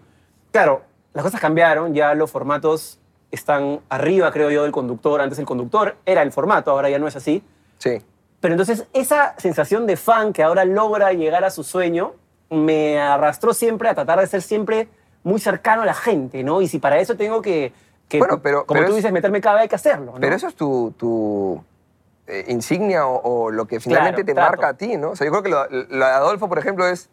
[0.51, 0.83] Claro,
[1.13, 2.99] las cosas cambiaron, ya los formatos
[3.35, 5.20] están arriba, creo yo, del conductor.
[5.20, 7.42] Antes el conductor era el formato, ahora ya no es así.
[7.79, 8.01] Sí.
[8.40, 12.12] Pero entonces esa sensación de fan que ahora logra llegar a su sueño
[12.51, 14.88] me arrastró siempre a tratar de ser siempre
[15.23, 16.61] muy cercano a la gente, ¿no?
[16.61, 17.73] Y si para eso tengo que,
[18.09, 20.20] que Bueno, pero- como pero tú es- dices, meterme cada vez hay que hacerlo, ¿no?
[20.20, 21.64] Pero eso es tu, tu
[22.27, 24.51] eh, insignia o, o lo que finalmente Claro, te trato.
[24.51, 25.11] marca a ti, ¿no?
[25.11, 27.09] O sea, yo creo que lo, lo de Adolfo, por ejemplo, es...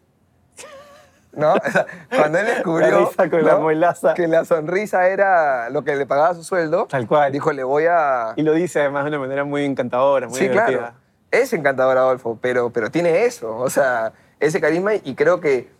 [1.32, 1.54] ¿no?
[2.14, 3.10] Cuando él descubrió
[3.42, 3.58] La
[3.94, 7.32] la que la sonrisa era lo que le pagaba su sueldo, Tal cual.
[7.32, 8.32] dijo, le voy a...
[8.36, 10.78] Y lo dice además de una manera muy encantadora, muy sí, divertida.
[10.78, 10.94] claro.
[11.30, 15.70] Es encantador Adolfo, pero, pero tiene eso, o sea, ese carisma y creo que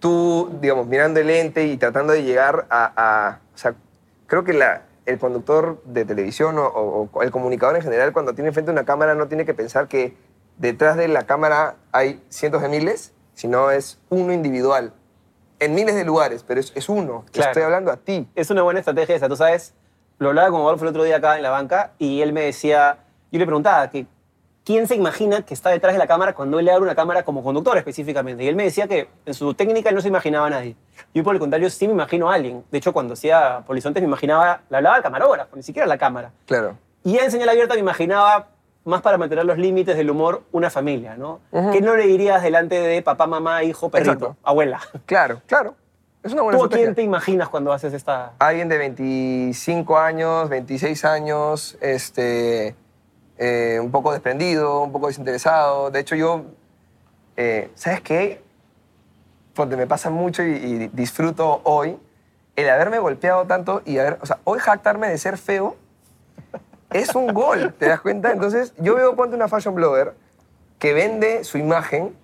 [0.00, 2.92] tú, digamos, mirando el lente y tratando de llegar a...
[2.96, 3.74] a- o sea,
[4.26, 8.34] creo que la, el conductor de televisión o, o- o el comunicador en general cuando
[8.34, 10.16] tiene frente a una cámara no tiene que pensar que
[10.56, 14.92] detrás de la cámara hay cientos de miles, sino es uno individual.
[15.60, 17.24] En miles de lugares, pero es, es uno.
[17.32, 17.50] Claro.
[17.50, 18.28] estoy hablando a ti.
[18.34, 19.74] Es una buena estrategia esa, tú sabes.
[20.18, 22.98] Lo hablaba con Adolfo el otro día acá en la banca y él me decía,
[23.30, 24.06] yo le preguntaba que
[24.64, 27.22] quién se imagina que está detrás de la cámara cuando él le abre una cámara
[27.22, 28.42] como conductor específicamente.
[28.44, 30.76] Y él me decía que en su técnica él no se imaginaba a nadie.
[31.12, 32.64] Yo por el contrario sí me imagino a alguien.
[32.70, 35.98] De hecho, cuando hacía Polizontes me imaginaba, le hablaba al camarógrafo, ni siquiera a la
[35.98, 36.32] cámara.
[36.46, 36.78] Claro.
[37.04, 38.48] Y en señal abierta me imaginaba,
[38.84, 41.40] más para mantener los límites del humor, una familia, ¿no?
[41.50, 41.70] Ujú.
[41.72, 44.36] ¿Qué no le dirías delante de papá, mamá, hijo, perrito, Exacto.
[44.42, 44.80] abuela?
[45.06, 45.74] Claro, claro.
[46.22, 48.32] Es una buena ¿Tú a quién te imaginas cuando haces esta...?
[48.38, 52.74] alguien de 25 años, 26 años, este,
[53.38, 55.90] eh, un poco desprendido, un poco desinteresado.
[55.90, 56.44] De hecho, yo,
[57.36, 58.42] eh, ¿sabes qué?
[59.54, 61.96] Porque me pasa mucho y, y disfruto hoy
[62.56, 65.76] el haberme golpeado tanto y haber, o sea, hoy jactarme de ser feo
[66.94, 68.30] es un gol, ¿te das cuenta?
[68.32, 70.14] Entonces, yo veo, ponte una fashion blogger
[70.78, 72.16] que vende su imagen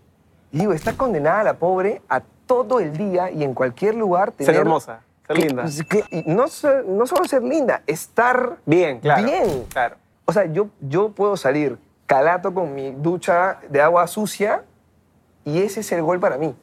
[0.52, 4.46] y digo, está condenada la pobre a todo el día y en cualquier lugar Ser
[4.46, 5.64] tener hermosa, ser que- linda.
[5.88, 9.24] que- no, ser- no solo ser linda, estar Bien, claro.
[9.24, 9.64] bien.
[9.72, 9.96] Claro.
[10.24, 14.62] O sea, yo, yo puedo salir calato con mi ducha de agua sucia
[15.44, 16.54] y ese es el gol para mí.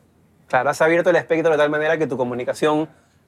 [0.47, 2.87] Claro, has abierto el espectro de tal manera que tu comunicación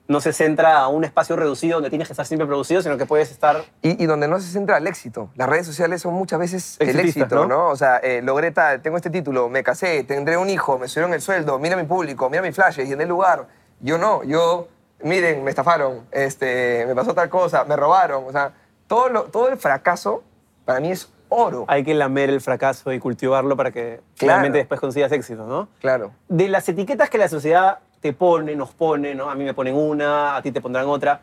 [0.10, 3.06] no se centra a un espacio reducido donde tienes que estar siempre producido, sino que
[3.06, 3.64] puedes estar...
[3.84, 5.30] Y, y donde no se centra el éxito.
[5.36, 7.46] Las redes sociales son muchas veces el éxito, ¿no?
[7.46, 7.68] ¿no?
[7.68, 11.14] O sea, eh, logré tal, tengo este título, me casé, tendré un hijo, me subieron
[11.14, 13.48] el sueldo, mira mi público, mira mis flashes, y en el lugar.
[13.82, 14.68] Yo no, yo,
[15.04, 18.24] miren, me estafaron, este, me pasó tal cosa, me robaron.
[18.28, 18.52] O sea,
[18.88, 20.24] todo, lo- todo el fracaso
[20.66, 21.66] para mí es oro.
[21.68, 25.70] Hay que lamer el fracaso y cultivarlo para que finalmente después consigas éxito, ¿no?
[25.80, 26.12] Claro.
[26.28, 29.30] De las etiquetas que la sociedad te pone, nos pone, ¿no?
[29.30, 31.22] A mí me ponen una, a ti te pondrán otra.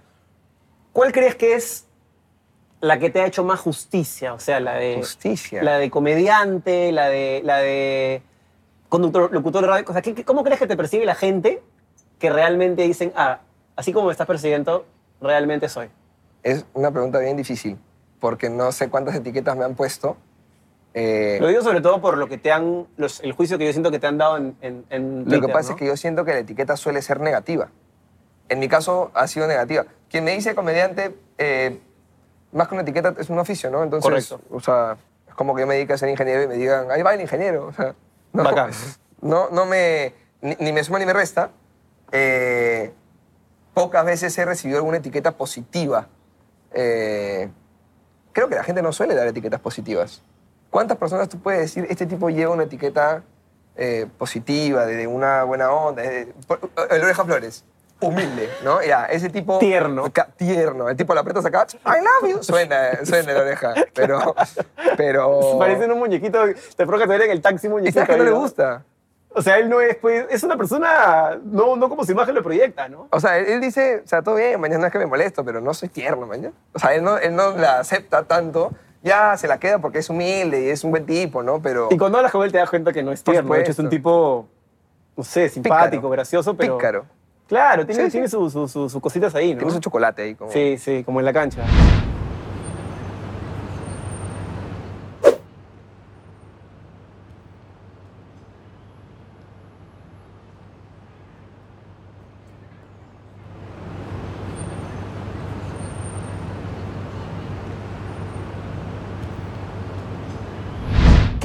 [0.93, 1.87] ¿Cuál crees que es
[2.81, 4.35] la que te ha hecho más justicia?
[4.35, 4.97] O sea, la de...
[4.97, 5.63] Justicia.
[5.63, 8.23] La de comediante, la de, la de
[8.89, 9.85] conductor, locutor de radio.
[9.89, 11.63] O sea, ¿qué- qué- ¿cómo crees que te percibe la gente
[12.19, 13.41] que realmente dicen, ah,
[13.77, 14.87] así como me estás persiguiendo,
[15.21, 15.89] realmente soy?
[16.43, 17.77] Es una pregunta bien difícil,
[18.21, 20.17] porque no sé cuántas etiquetas me han puesto.
[20.99, 23.73] Eh, Lo digo sobre todo por lo que te han, los- el juicio que yo
[23.73, 25.75] siento que te han dado en, en, en Lo que Twitter, pasa ¿no?
[25.75, 27.69] es que yo siento que la etiqueta suele ser negativa.
[28.49, 29.85] En mi caso ha sido negativa.
[30.09, 31.79] Quien me dice comediante, eh,
[32.53, 33.83] más que una etiqueta, es un oficio, ¿no?
[33.83, 34.41] Entonces, Correcto.
[34.51, 34.97] o sea,
[35.29, 37.21] es como que yo me dedique a ser ingeniero y me digan, ahí va el
[37.21, 37.67] ingeniero.
[37.67, 37.95] O sea,
[38.33, 38.71] no, Bacán.
[39.21, 41.51] no, no me, ni, ni me suma ni me resta.
[42.13, 42.91] Eh,
[43.75, 46.07] pocas veces he recibido alguna etiqueta positiva.
[46.73, 47.51] Eh,
[48.33, 50.23] creo que la gente no suele dar etiquetas positivas.
[50.77, 53.23] ¿Cuántas personas tú puedes decir, este tipo lleva una etiqueta
[53.77, 56.03] eh, positiva, de, una buena onda?
[56.03, 56.61] de- por-
[56.91, 57.65] el Oreja Flores,
[57.99, 58.83] humilde, ¿no?
[58.83, 59.59] Ya, ese tipo...
[59.59, 60.13] Tierno.
[60.13, 60.91] ca- Tierno.
[60.91, 62.43] El tipo la apretas acá, I love you.
[62.43, 64.35] Suena, suena el Oreja, pero...
[64.99, 66.45] pero Parecen un muñequito,
[66.77, 67.95] te provoca tener en el taxi ¿Y muñequito.
[68.01, 68.85] sabes que no le gusta?
[69.31, 72.43] O sea, él no es, pues, es una persona, no, no como su imagen lo
[72.43, 73.09] proyecta, ¿no?
[73.11, 75.63] O sea, él, él dice, o sea, todo bien, mañana es que me molesto, pero
[75.63, 76.53] no soy tierno, mañana.
[76.75, 78.73] O sea, él no, él no la acepta tanto.
[79.03, 81.61] Ya se la queda porque es humilde y es un buen tipo, ¿no?
[81.61, 81.89] Pero...
[81.91, 83.79] Y cuando hablas con él te das cuenta que no es tierno, de hecho es
[83.79, 84.49] un tipo,
[85.17, 86.11] no sé, simpático, Pícaro.
[86.11, 86.77] gracioso, pero...
[86.77, 87.05] Pícaro.
[87.47, 88.13] Claro, tiene, Sí, sí.
[88.13, 89.59] tiene sus su, cositas ahí, ¿no?
[89.59, 90.35] Tiene su chocolate ahí.
[90.35, 90.51] Como...
[90.51, 91.63] Sí, sí, como en la cancha.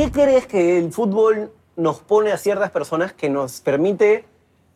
[0.02, 4.26] ¿Qué crees que el fútbol nos pone a ciertas personas que nos permite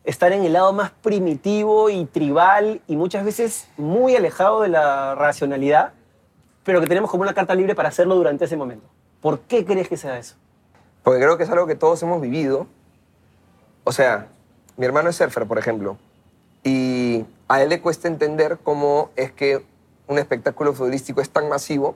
[0.04, 5.16] estar en el lado más primitivo y tribal y muchas veces muy alejado de la
[5.16, 5.94] racionalidad,
[6.64, 8.86] pero que tenemos como una carta libre para hacerlo durante ese momento?
[9.20, 10.36] ¿Por qué crees que sea eso?
[11.02, 12.68] Porque creo que es algo que todos hemos vivido.
[13.84, 14.28] O sea,
[14.78, 15.98] mi hermano es surfer, por ejemplo,
[16.64, 19.66] y a él le cuesta entender cómo es que
[20.06, 21.96] un espectáculo futbolístico es tan masivo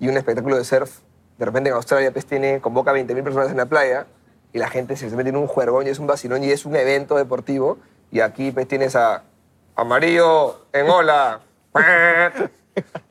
[0.00, 1.00] y un espectáculo de surf,
[1.38, 4.06] de repente en Australia, pues tiene, convoca a 20.000 personas en la playa
[4.52, 6.76] y la gente se mete en un juergón y es un vacilón y es un
[6.76, 7.78] evento deportivo
[8.10, 9.22] y aquí pues tienes a
[9.76, 11.40] Amarillo en ola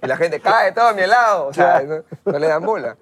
[0.01, 2.97] y la gente cae todo a mi lado, o sea, no, no le dan bola.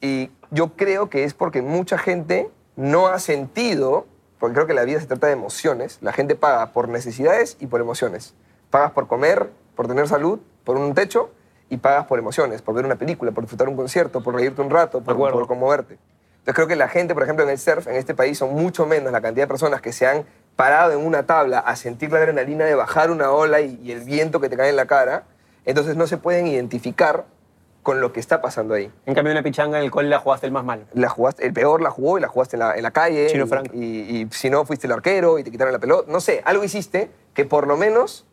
[0.00, 4.06] Y yo creo que es porque mucha gente no ha sentido
[4.42, 5.98] porque creo que la vida se trata de emociones.
[6.00, 8.34] La gente paga por necesidades y por emociones.
[8.70, 11.30] Pagas por comer, por tener salud, por un techo,
[11.72, 14.68] y pagas por emociones, por ver una película, por disfrutar un concierto, por reírte un
[14.68, 15.94] rato, por, por conmoverte.
[15.94, 18.84] Entonces creo que la gente, por ejemplo, en el surf, en este país, son mucho
[18.84, 22.18] menos la cantidad de personas que se han parado en una tabla a sentir la
[22.18, 25.24] adrenalina de bajar una ola y, y el viento que te cae en la cara.
[25.64, 27.24] Entonces no se pueden identificar
[27.82, 28.92] con lo que está pasando ahí.
[29.06, 30.84] En cambio, una pichanga en el cual la jugaste el más mal.
[30.92, 33.28] La jugaste, el peor la jugó y la jugaste en la, en la calle.
[33.28, 33.74] Chino y, Franco.
[33.74, 36.12] Y, y si no, fuiste el arquero y te quitaron la pelota.
[36.12, 38.26] No sé, algo hiciste que por lo menos,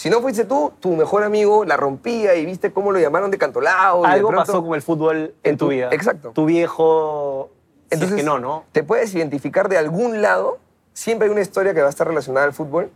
[0.00, 3.36] si no fuiste tú, tu mejor amigo la rompía y viste cómo lo llamaron de
[3.36, 4.02] cantolao.
[4.04, 5.90] y de Algo pronto- pasó con el fútbol en, tu tu- vida.
[5.92, 6.30] exacto.
[6.30, 7.50] Tu viejo.
[7.90, 8.64] Entonces, que no, ¿no?
[8.72, 10.56] Te puedes identificar de algún lado,
[10.94, 12.90] siempre hay una historia que va a estar relacionada al fútbol.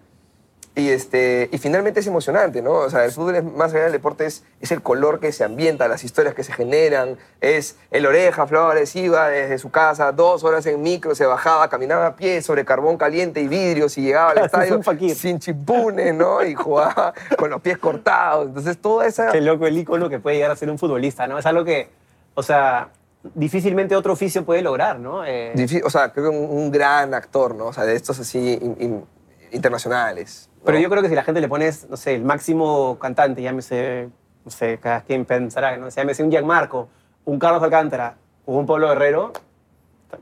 [0.77, 2.73] Y, este, y finalmente es emocionante, ¿no?
[2.73, 5.45] O sea, el fútbol es más allá del deporte, es, es el color que se
[5.45, 10.43] ambienta, las historias que se generan, es el oreja Flores iba desde su casa dos
[10.43, 14.33] horas en micro, se bajaba, caminaba a pie sobre carbón caliente y vidrios y llegaba
[14.33, 14.83] al Es estadio
[15.15, 16.45] sin chipunes, ¿no?
[16.45, 18.49] Y jugaba con los pies cortados.
[18.49, 19.31] Entonces, toda esa...
[19.31, 21.39] Qué loco el ícono que puede llegar a ser un futbolista, ¿no?
[21.39, 21.89] Es algo que,
[22.35, 22.89] o sea,
[23.33, 25.25] difícilmente otro oficio puede lograr, ¿no?
[25.25, 25.53] Eh,
[25.85, 27.67] O sea, creo que un, un gran actor, ¿no?
[27.67, 29.05] O sea, de estos así in- in-
[29.53, 30.51] internacionales.
[30.65, 34.09] Pero yo creo que si la gente le pones, no sé, el máximo cantante, llámese,
[34.45, 35.89] no sé, cada quien pensará, ¿no?
[35.89, 36.89] Llámese un Gianmarco,
[37.25, 39.33] un Carlos Alcántara o un Pablo Guerrero,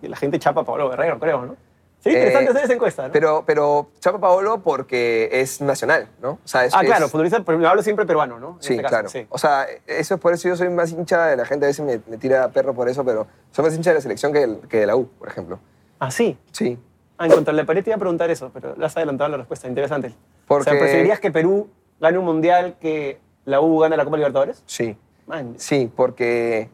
[0.00, 1.56] la gente chapa a Pablo Guerrero, creo, ¿no?
[2.04, 3.12] Interesante Eh, hacer esa encuesta, ¿no?
[3.12, 6.30] Pero, pero Chapa Paolo porque es nacional, ¿no?
[6.32, 8.56] O sea, es, ah, es- claro, futbolista, pero hablo siempre peruano, ¿no?
[8.56, 9.08] En Sí, este caso, claro.
[9.08, 9.24] sí.
[9.30, 11.86] O sea, eso es por eso yo soy más hincha de la gente, a veces
[11.86, 14.58] me, me tira perro por eso, pero soy más hincha de la selección que, del-
[14.68, 15.60] que de la U, por ejemplo.
[16.00, 16.36] Ah, sí.
[16.50, 16.76] Sí.
[17.18, 19.30] Ah, en cuanto a la pared te iba a preguntar eso, pero le has adelantado
[19.30, 19.68] la respuesta.
[19.68, 20.12] Interesante.
[20.44, 21.68] O Porque- sea, ¿preferirías que Perú
[22.00, 24.62] gane un mundial que la U gane la Copa Libertadores?
[24.66, 24.96] Sí.
[25.26, 26.68] Man, Sí, porque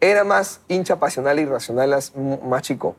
[0.00, 1.42] era más hincha pasional y
[2.14, 2.96] m- más chico.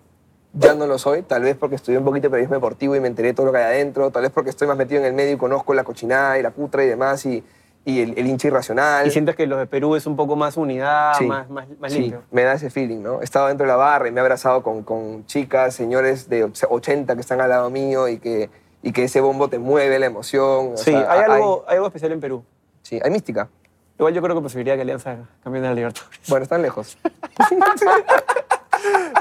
[0.53, 3.07] Ya no lo soy, tal vez porque estudié un poquito de periodismo deportivo y me
[3.09, 5.33] enteré todo lo que hay adentro, tal vez porque estoy más metido en el medio
[5.33, 7.43] y conozco la cochinada y la cutra y demás, y,
[7.83, 9.05] y el, el hincha irracional.
[9.05, 11.91] ¿Y sientes que los de Perú es un poco más unidad, Sí, más, más, más
[11.91, 12.23] sí, limpio?
[12.31, 13.19] me da ese feeling, ¿no?
[13.19, 16.45] He estado dentro de la barra y me he abrazado con, con chicas, señores de
[16.45, 18.49] 80 que están al lado mío y que,
[18.85, 20.73] y que ese bombo te mueve la emoción.
[20.73, 22.45] o Sí, sea, hay, algo, hay algo especial en Perú.
[22.83, 23.49] sí, hay mística.
[23.97, 26.19] Igual yo creo que preferiría que Alianza campeone de la Libertadores.
[26.27, 26.97] Bueno, están lejos.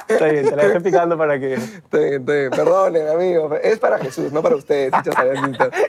[0.08, 1.54] Está bien, te la dejé picando para que...
[1.54, 2.50] Está bien, está bien.
[2.50, 3.58] Perdonen, amigos.
[3.62, 4.92] Es para Jesús, no para ustedes.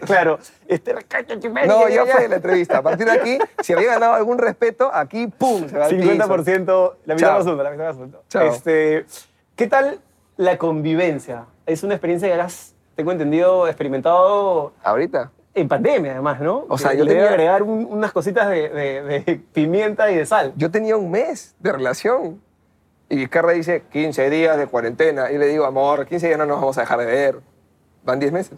[0.05, 0.95] Claro, este...
[1.67, 2.77] No, ya fue la entrevista.
[2.77, 5.67] A partir de aquí, si había ganado algún respeto, aquí, ¡pum!
[5.67, 6.11] Se va al piso.
[6.11, 7.37] 50%, la mitad Chao.
[7.37, 8.23] más asunto, la mitad más asunto.
[8.29, 8.43] Chao.
[8.47, 9.05] Este,
[9.57, 9.99] ¿Qué tal
[10.37, 11.45] la convivencia?
[11.65, 15.31] Es una experiencia que has, tengo entendido, experimentado ¿Ahorita?
[15.53, 16.65] en pandemia, además, ¿no?
[16.69, 20.15] O sea, Que yo le tenía- agregar un- unas cositas de, de- de pimienta y
[20.15, 20.53] de sal.
[20.55, 22.41] Yo tenía un mes de relación.
[23.07, 25.31] Y Vizcarra dice 15 días de cuarentena.
[25.31, 27.39] Y le digo, amor, 15 días no nos vamos a dejar de ver.
[28.03, 28.57] Van 10 meses.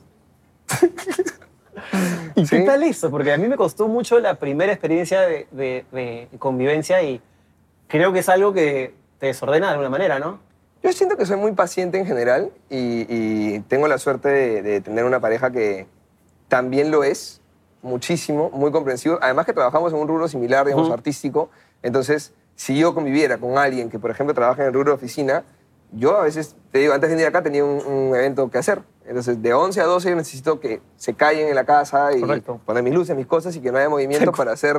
[2.36, 2.66] ¿Y qué Sí.
[2.66, 3.10] tal eso?
[3.12, 7.22] Porque a mí me costó mucho la primera experiencia de- de convivencia y
[7.88, 10.40] creo que es algo que te desordena de alguna manera, ¿no?
[10.88, 14.80] Yo siento que soy muy paciente en general y, y tengo la suerte de, de
[14.80, 15.86] tener una pareja que
[16.48, 17.42] también lo es,
[17.82, 19.20] muchísimo, muy comprensivo.
[19.22, 20.94] Además que trabajamos en un rubro similar, digamos, Ujú.
[20.94, 21.50] artístico.
[21.84, 25.44] Entonces, si yo conviviera con alguien que, por ejemplo, trabaja en el rubro de oficina,
[25.92, 28.82] yo a veces, te digo, antes de venir acá tenía un, un evento que hacer.
[29.06, 32.62] Entonces, de 11 a 12 yo necesito que se callen en la casa y Correcto.
[32.66, 34.78] poner mis luces, mis cosas y que no haya movimiento para hacer...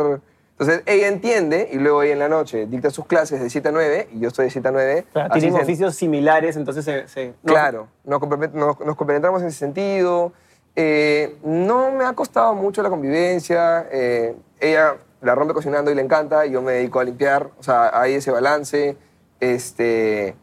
[0.60, 3.72] Entonces, ella entiende y luego ella en la noche dicta sus clases de 7 a
[3.72, 5.04] 9 y yo estoy de 7 a 9.
[5.12, 7.34] Claro, tienen se- oficios similares, entonces se...
[7.44, 8.20] Claro, nos,
[8.54, 10.32] nos, compenetramos en ese sentido.
[10.74, 13.86] Eh, no me ha costado mucho la convivencia.
[13.92, 17.50] eh, ella la rompe cocinando y le encanta, y yo me dedico a limpiar.
[17.58, 18.96] O sea, hay ese balance.
[19.40, 20.34] Este,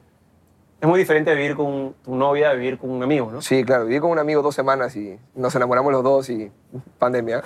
[0.82, 3.42] Es muy diferente vivir con tu novia a vivir con un amigo, ¿no?
[3.42, 6.52] sí, claro, viví con un amigo dos semanas y nos enamoramos los dos y
[7.00, 7.44] pandemia.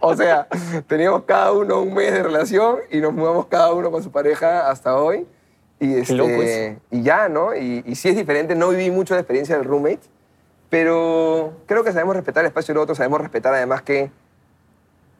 [0.00, 0.48] O sea,
[0.86, 4.68] teníamos cada uno un mes de relación y nos mudamos cada uno con su pareja
[4.68, 5.26] hasta hoy.
[5.78, 6.80] Y, este, loco eso.
[6.90, 7.54] y ya, ¿no?
[7.54, 10.00] Y, y sí es diferente, no viví mucho la experiencia del roommate,
[10.68, 14.10] pero creo que sabemos respetar el espacio del otro, sabemos respetar además que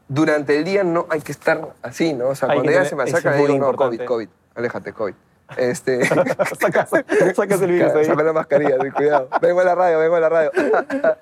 [0.09, 2.29] durante el día no hay que estar así, ¿no?
[2.29, 3.99] O sea, Hay cuando ella se me acerca, digo, no, importante.
[3.99, 5.15] COVID, COVID, aléjate, COVID.
[5.57, 6.05] Este,
[6.61, 6.91] sacas,
[7.35, 8.05] sacas el virus ahí.
[8.05, 9.29] Saca la mascarilla, ten cuidado.
[9.41, 10.51] Vengo a la radio, vengo a la radio.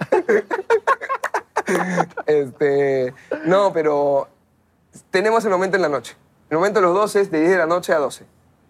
[2.26, 4.28] este, no, pero
[5.10, 6.16] tenemos el momento en la noche.
[6.50, 8.24] El momento de los 12 es de 10 de la noche a 12.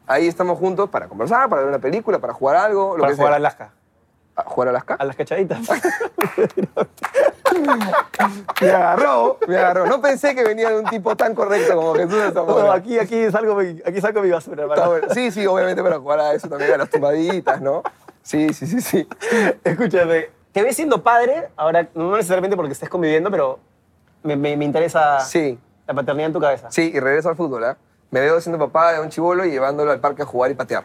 [0.06, 2.96] Ahí estamos juntos para conversar, para ver una película, para jugar algo.
[2.96, 3.36] Lo Para que jugar a sea.
[3.36, 3.72] Alaska.
[4.34, 5.60] ¿A jugar a las A las cachaditas.
[8.60, 9.86] Me agarró, me agarró.
[9.86, 12.64] No pensé que venía de un tipo tan correcto como Jesús de Zamora.
[12.64, 15.00] No, aquí, aquí, salgo, mi- aquí saco mi basura, bueno.
[15.14, 17.82] Sí, sí, obviamente para jugar a eso también, a las tumbaditas, ¿no?
[18.22, 19.08] Sí, sí, sí, sí.
[19.64, 21.48] Escúchame, ¿te ves siendo padre?
[21.56, 23.58] Ahora, no necesariamente porque estés conviviendo, pero
[24.22, 26.70] me, me- me interesa Sí, la paternidad en tu cabeza.
[26.70, 27.76] sí, y regreso al fútbol, ¿ah?
[28.10, 30.84] Me veo siendo papá de un chivolo y llevándolo al parque a jugar y patear.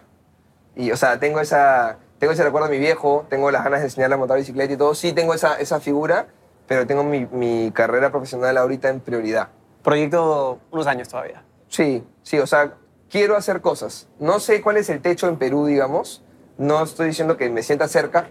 [0.75, 3.87] Y, o sea, tengo, esa, tengo ese recuerdo de mi viejo, tengo las ganas de
[3.87, 4.95] enseñarle a montar bicicleta y todo.
[4.95, 6.27] Sí, tengo esa, esa figura,
[6.67, 9.49] pero tengo mi, mi carrera profesional ahorita en prioridad.
[9.83, 11.43] Proyecto unos años todavía.
[11.69, 12.73] Sí, sí, o sea,
[13.09, 14.07] quiero hacer cosas.
[14.19, 16.23] No sé cuál es el techo en Perú, digamos.
[16.57, 18.27] No estoy diciendo que me sienta cerca,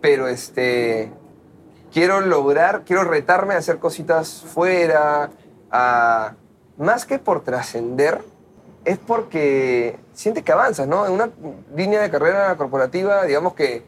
[0.00, 1.10] pero este,
[1.92, 5.30] quiero lograr, quiero retarme a hacer cositas fuera,
[5.70, 6.34] a,
[6.76, 8.20] más que por trascender,
[8.84, 11.06] es porque sientes que avanzas, ¿no?
[11.06, 11.30] En una
[11.74, 13.84] línea de carrera corporativa, digamos que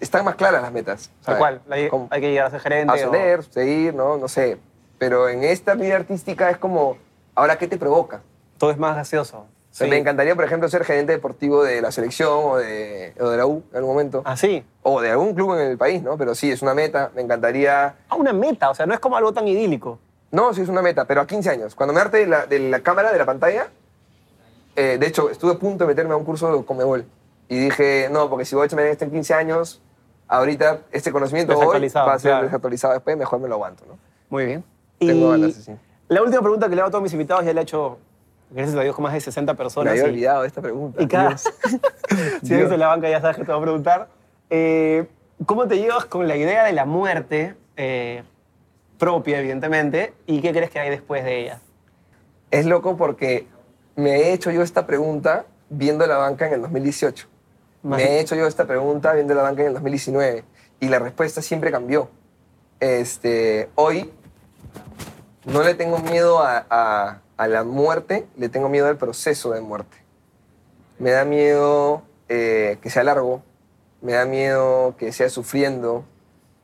[0.00, 1.10] están más claras las metas.
[1.24, 1.60] Tal cual.
[1.70, 2.92] Hay, hay que llegar a ser gerente.
[2.92, 4.16] o- ascender, seguir, ¿no?
[4.16, 4.58] No sé.
[4.98, 6.96] Pero en esta vida artística es como,
[7.34, 8.22] ahora, ¿qué te provoca?
[8.58, 9.38] todo es más gaseoso.
[9.40, 9.84] O Sí.
[9.88, 13.44] Me encantaría, por ejemplo, ser gerente deportivo de la selección o de, o de la
[13.46, 14.22] U en algún momento.
[14.24, 14.64] Ah, sí.
[14.82, 16.16] O de algún club en el país, ¿no?
[16.16, 17.10] Pero sí, es una meta.
[17.14, 17.94] Me encantaría...
[18.08, 19.98] Ah, una meta, o sea, no es como algo tan idílico.
[20.30, 21.74] No, sí es una meta, pero a 15 años.
[21.74, 23.66] Cuando me harté de la, de la cámara, de la pantalla,
[24.76, 27.04] eh, de hecho, estuve a punto de meterme a un curso de Comebol.
[27.48, 29.82] Y dije, no, porque si voy a echarme esto en 15 años,
[30.28, 32.44] ahorita este conocimiento hoy va a ser claro.
[32.44, 33.98] desactualizado después, mejor me lo aguanto, ¿no?
[34.28, 34.64] Muy bien.
[34.98, 35.72] Tengo ganas, sí.
[36.08, 37.98] La última pregunta que le hago a todos mis invitados ya la he hecho,
[38.50, 39.90] gracias a Dios, con más de 60 Me personas.
[39.92, 41.02] había y- olvidado esta pregunta.
[41.02, 41.28] Y cada...
[41.30, 41.44] Dios.
[42.42, 44.08] si eres en la banca ya sabes que te voy a preguntar.
[44.50, 45.06] Eh,
[45.44, 48.22] ¿Cómo te llevas con la idea de la muerte eh,
[48.98, 50.14] propia, evidentemente?
[50.26, 51.60] ¿Y qué crees que hay después de ella?
[52.50, 53.46] Es loco porque
[53.96, 57.28] me he hecho yo esta pregunta viendo la banca en el 2018.
[57.86, 60.44] Me he hecho yo esta pregunta viendo la banca en el 2019
[60.80, 62.08] y la respuesta siempre cambió.
[62.80, 64.12] Este, hoy
[65.44, 69.60] no le tengo miedo a, a- a la muerte, le tengo miedo al proceso de
[69.60, 69.96] muerte.
[70.98, 73.42] Me da miedo eh, que sea largo,
[74.00, 76.04] me da miedo que sea sufriendo.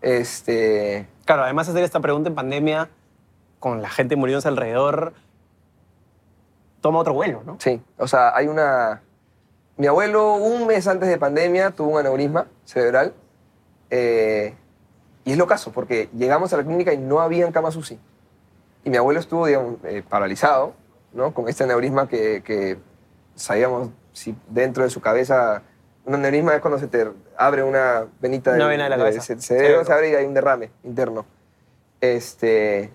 [0.01, 2.89] Este, Claro, además hacer esta pregunta en pandemia,
[3.61, 5.13] con la gente muriéndose alrededor,
[6.81, 7.57] toma otro vuelo, ¿no?
[7.61, 9.03] Sí, o sea, hay una...
[9.77, 13.15] Mi abuelo, un mes antes de pandemia, tuvo un aneurisma cerebral.
[13.91, 14.55] eh,
[15.25, 17.99] y es lo caso, porque llegamos a la clínica y no habían camas UCI.
[18.85, 20.75] Y mi abuelo estuvo, digamos, eh, paralizado,
[21.13, 21.33] ¿no?
[21.33, 22.79] Con este aneurisma que, que
[23.37, 25.63] sabíamos si dentro de su cabeza...
[26.05, 27.07] Un aneurisma es cuando se te
[27.37, 29.21] abre una venita Una vena de la cabeza.
[29.21, 29.85] ce- cerebro, Cerebro.
[29.85, 31.25] se abre y hay un derrame interno.
[32.01, 32.91] Este,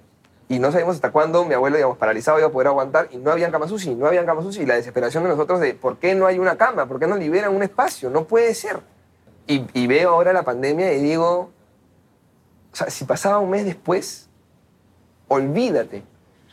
[0.50, 3.32] y no sabíamos hasta cuándo mi abuelo, digamos, paralizado iba a poder aguantar y no
[3.32, 4.62] habían camas UCI, no habían camas UCI.
[4.62, 7.18] Y la desesperación de nosotros de por qué no hay una cama, por qué no
[7.18, 8.80] liberan un espacio, no puede ser.
[9.46, 11.52] Y, y veo ahora la pandemia y digo,
[12.72, 14.30] o sea, si pasaba un mes después,
[15.28, 16.04] olvídate.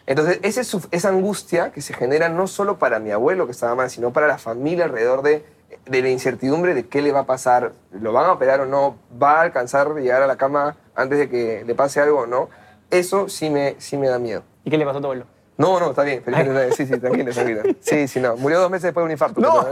[0.06, 3.90] Entonces, ese esa angustia que se genera no solo para mi abuelo que estaba mal,
[3.90, 5.44] sino para la familia alrededor de,
[5.86, 8.96] de la incertidumbre de qué le va a pasar, lo van a operar o no,
[9.22, 12.26] va a alcanzar a llegar a la cama antes de que le pase algo o
[12.26, 12.50] no,
[12.98, 14.42] eso sí me, sí me da miedo.
[14.64, 15.26] ¿Y qué le pasó a tu abuelo?
[15.56, 16.72] No, no, está bien, bien.
[16.72, 17.62] Sí, sí, tranquilo, tranquilo.
[17.80, 18.36] Sí, sí, no.
[18.36, 19.40] Murió dos meses después de un infarto.
[19.44, 19.64] No.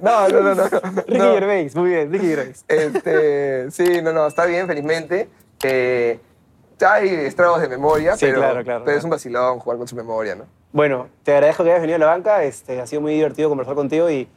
[0.00, 0.64] no, no, no, no.
[1.06, 1.34] Ricky no.
[1.34, 2.64] Gervais, muy bien, Ricky Gervais.
[2.68, 5.28] Este, sí, no, no, está bien, felizmente.
[5.62, 6.20] Eh,
[6.80, 9.96] hay estragos de memoria, Sí, pero, claro, claro, pero es un vacilón jugar con su
[9.96, 10.44] memoria, ¿no?
[10.72, 12.42] Bueno, te agradezco que hayas venido a la banca.
[12.44, 14.28] Este, ha sido muy divertido conversar contigo y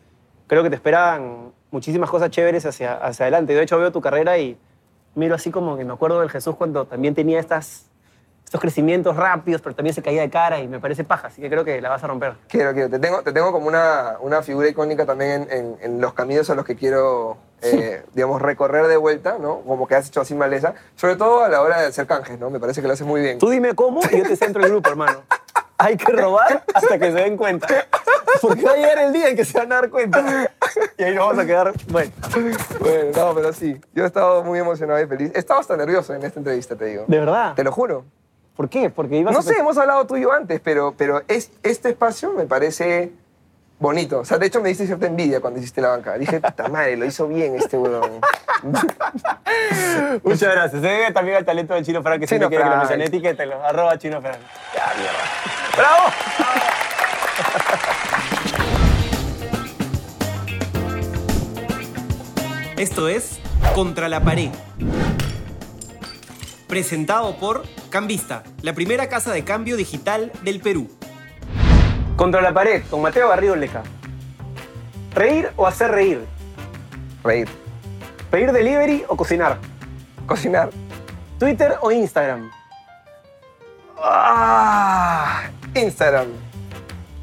[0.47, 3.53] creo que te esperan muchísimas cosas chéveres hacia, hacia adelante.
[3.53, 4.57] De hecho, veo tu carrera y
[5.17, 7.85] miro así como que me acuerdo del Jesús cuando también tenía estas,
[8.45, 11.27] estos crecimientos rápidos, pero también se caía de cara y me parece paja.
[11.27, 12.35] Así que creo que la vas a romper.
[12.47, 12.89] Quiero, quiero.
[12.89, 16.49] Te tengo, te tengo como una, una figura icónica también en, en- en los caminos
[16.49, 19.59] a los que quiero, eh, digamos, recorrer de vuelta, ¿no?
[19.61, 20.75] Como que has hecho así maleza.
[20.95, 22.49] Sobre todo a la hora de hacer canjes, ¿no?
[22.49, 23.39] Me parece que lo haces muy bien.
[23.39, 25.23] Tú dime cómo y yo te centro el grupo, hermano.
[25.79, 27.67] Hay que robar hasta que se den cuenta.
[28.41, 30.51] Porque va a llegar el día en que se van a dar cuenta.
[30.97, 32.11] Y ahí nos vamos a quedar, bueno,
[32.79, 33.79] Bueno, no, pero sí.
[33.93, 35.31] Yo he estado muy emocionado y feliz.
[35.35, 37.05] He estado hasta nervioso en esta entrevista, te digo.
[37.07, 37.53] de verdad.
[37.53, 38.05] Te lo juro.
[38.55, 38.89] ¿Por qué?
[38.89, 41.89] Porque ibas No a sé, hemos hablado tú y yo antes, pero, pero es- este
[41.89, 43.11] espacio me parece
[43.79, 44.21] bonito.
[44.21, 46.17] O sea, de hecho me diste cierta envidia cuando hiciste la banca.
[46.17, 48.19] Dije, puta madre, lo hizo bien este huevón.
[50.23, 50.81] Muchas gracias.
[50.81, 53.05] Se debe también al talento del Chino Frank, que siempre Chino quiere que lo mencione.
[53.05, 54.39] Etiquételo, arroba Chino Frank.
[54.73, 55.19] Ya, mierda.
[55.77, 56.66] ¡Bravo!
[62.77, 63.39] Esto es
[63.73, 64.51] Contra la Pared.
[66.67, 70.87] Presentado por Cambista, la primera casa de cambio digital del Perú.
[72.15, 73.81] Contra la pared, con Mateo Garrido Leca.
[75.15, 76.23] ¿Reír o hacer reír?
[77.23, 77.47] Reír.
[78.29, 79.57] ¿Pedir delivery o cocinar?
[80.27, 80.69] Cocinar.
[81.39, 82.51] ¿Twitter o Instagram?
[83.97, 86.27] Ah, Instagram.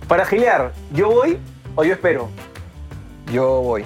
[0.09, 1.39] Para gilear, ¿yo voy
[1.77, 2.29] o yo espero?
[3.31, 3.85] Yo voy.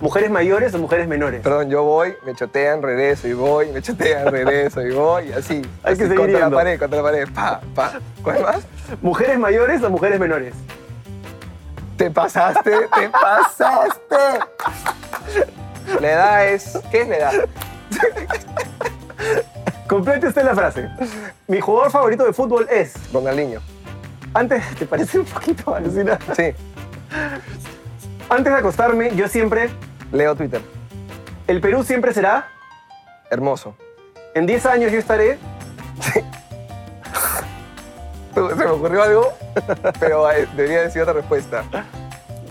[0.00, 1.42] ¿Mujeres mayores o mujeres menores?
[1.42, 5.56] Perdón, yo voy, me chotean, regreso y voy, me chotean, regreso y voy, y así.
[5.82, 6.56] Hay que así, seguir contra yendo.
[6.56, 7.92] la pared, contra la pared, pa, pa.
[8.22, 8.66] ¿Cuál más?
[9.02, 10.54] ¿Mujeres mayores o mujeres menores?
[11.98, 14.16] Te pasaste, te pasaste.
[16.00, 16.78] La edad es.
[16.90, 17.32] ¿Qué es la edad?
[19.86, 20.88] Complete usted la frase.
[21.46, 22.94] Mi jugador favorito de fútbol es.
[23.12, 23.60] Ronaldinho.
[24.32, 26.34] Antes, ¿te parece un poquito alucinante?
[26.34, 26.54] Sí,
[28.30, 29.68] Antes de acostarme, yo siempre.
[30.12, 30.60] Leo Twitter.
[31.46, 32.48] El Perú siempre será.
[33.30, 33.76] Hermoso.
[34.34, 35.38] En 10 años yo estaré.
[38.34, 39.32] Se me ocurrió algo,
[40.00, 41.64] pero debería decir otra respuesta.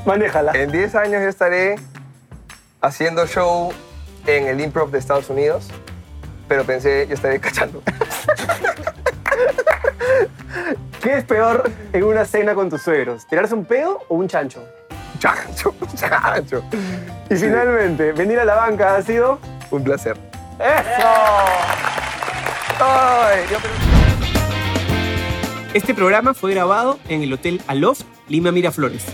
[0.05, 0.51] Manéjala.
[0.53, 1.75] En 10 años yo estaré
[2.81, 3.71] haciendo show
[4.27, 5.67] en el Improv de Estados Unidos,
[6.47, 7.81] pero pensé yo estaré cachando.
[11.01, 13.25] ¿Qué es peor en una cena con tus suegros?
[13.27, 14.61] ¿Tirarse un pedo o un chancho?
[15.19, 16.63] Chancho, chancho.
[17.29, 19.39] Y finalmente, venir a la banca ha sido.
[19.69, 20.17] Un placer.
[20.59, 21.07] ¡Eso!
[22.79, 23.41] Ay,
[25.73, 29.05] Este programa fue grabado en el Hotel Aloft, Lima Miraflores.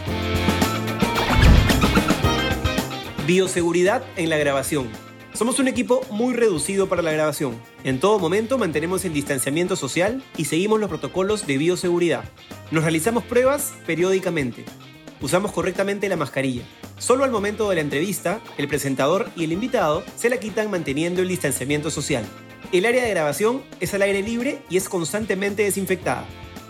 [3.25, 4.87] Bioseguridad en la grabación.
[5.33, 7.59] Somos un equipo muy reducido para la grabación.
[7.83, 12.23] En todo momento mantenemos el distanciamiento social y seguimos los protocolos de bioseguridad.
[12.71, 14.63] Nos realizamos pruebas periódicamente.
[15.25, 16.61] Usamos correctamente la mascarilla.
[16.99, 21.23] Solo al momento de la entrevista, el presentador y el invitado se la quitan manteniendo
[21.23, 22.23] el distanciamiento social.
[22.71, 26.25] El área de grabación es al aire libre y es constantemente desinfectada.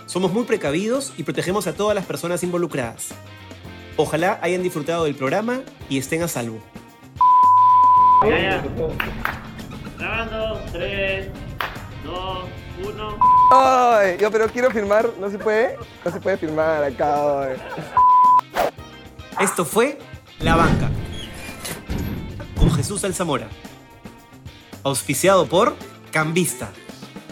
[0.06, 3.10] Somos muy precavidos y protegemos a todas las personas involucradas.
[3.98, 6.60] Ojalá hayan disfrutado del programa y estén a salvo.
[8.24, 8.64] Ya, ya.
[9.98, 11.28] Grabando, 3,
[12.06, 12.38] 2,
[12.86, 13.18] 1.
[13.52, 15.76] Ay, yo pero quiero filmar, ¿no se puede?
[16.06, 17.50] No se puede filmar acá.
[17.50, 17.58] ay.
[19.40, 19.98] Esto fue
[20.40, 20.90] La Banca
[22.58, 23.50] con Jesús Alzamora.
[24.84, 25.76] Auspiciado por
[26.12, 26.72] Cambista,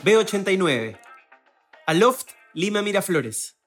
[0.04, 1.00] B89,
[1.88, 3.58] Aloft Lima Miraflores.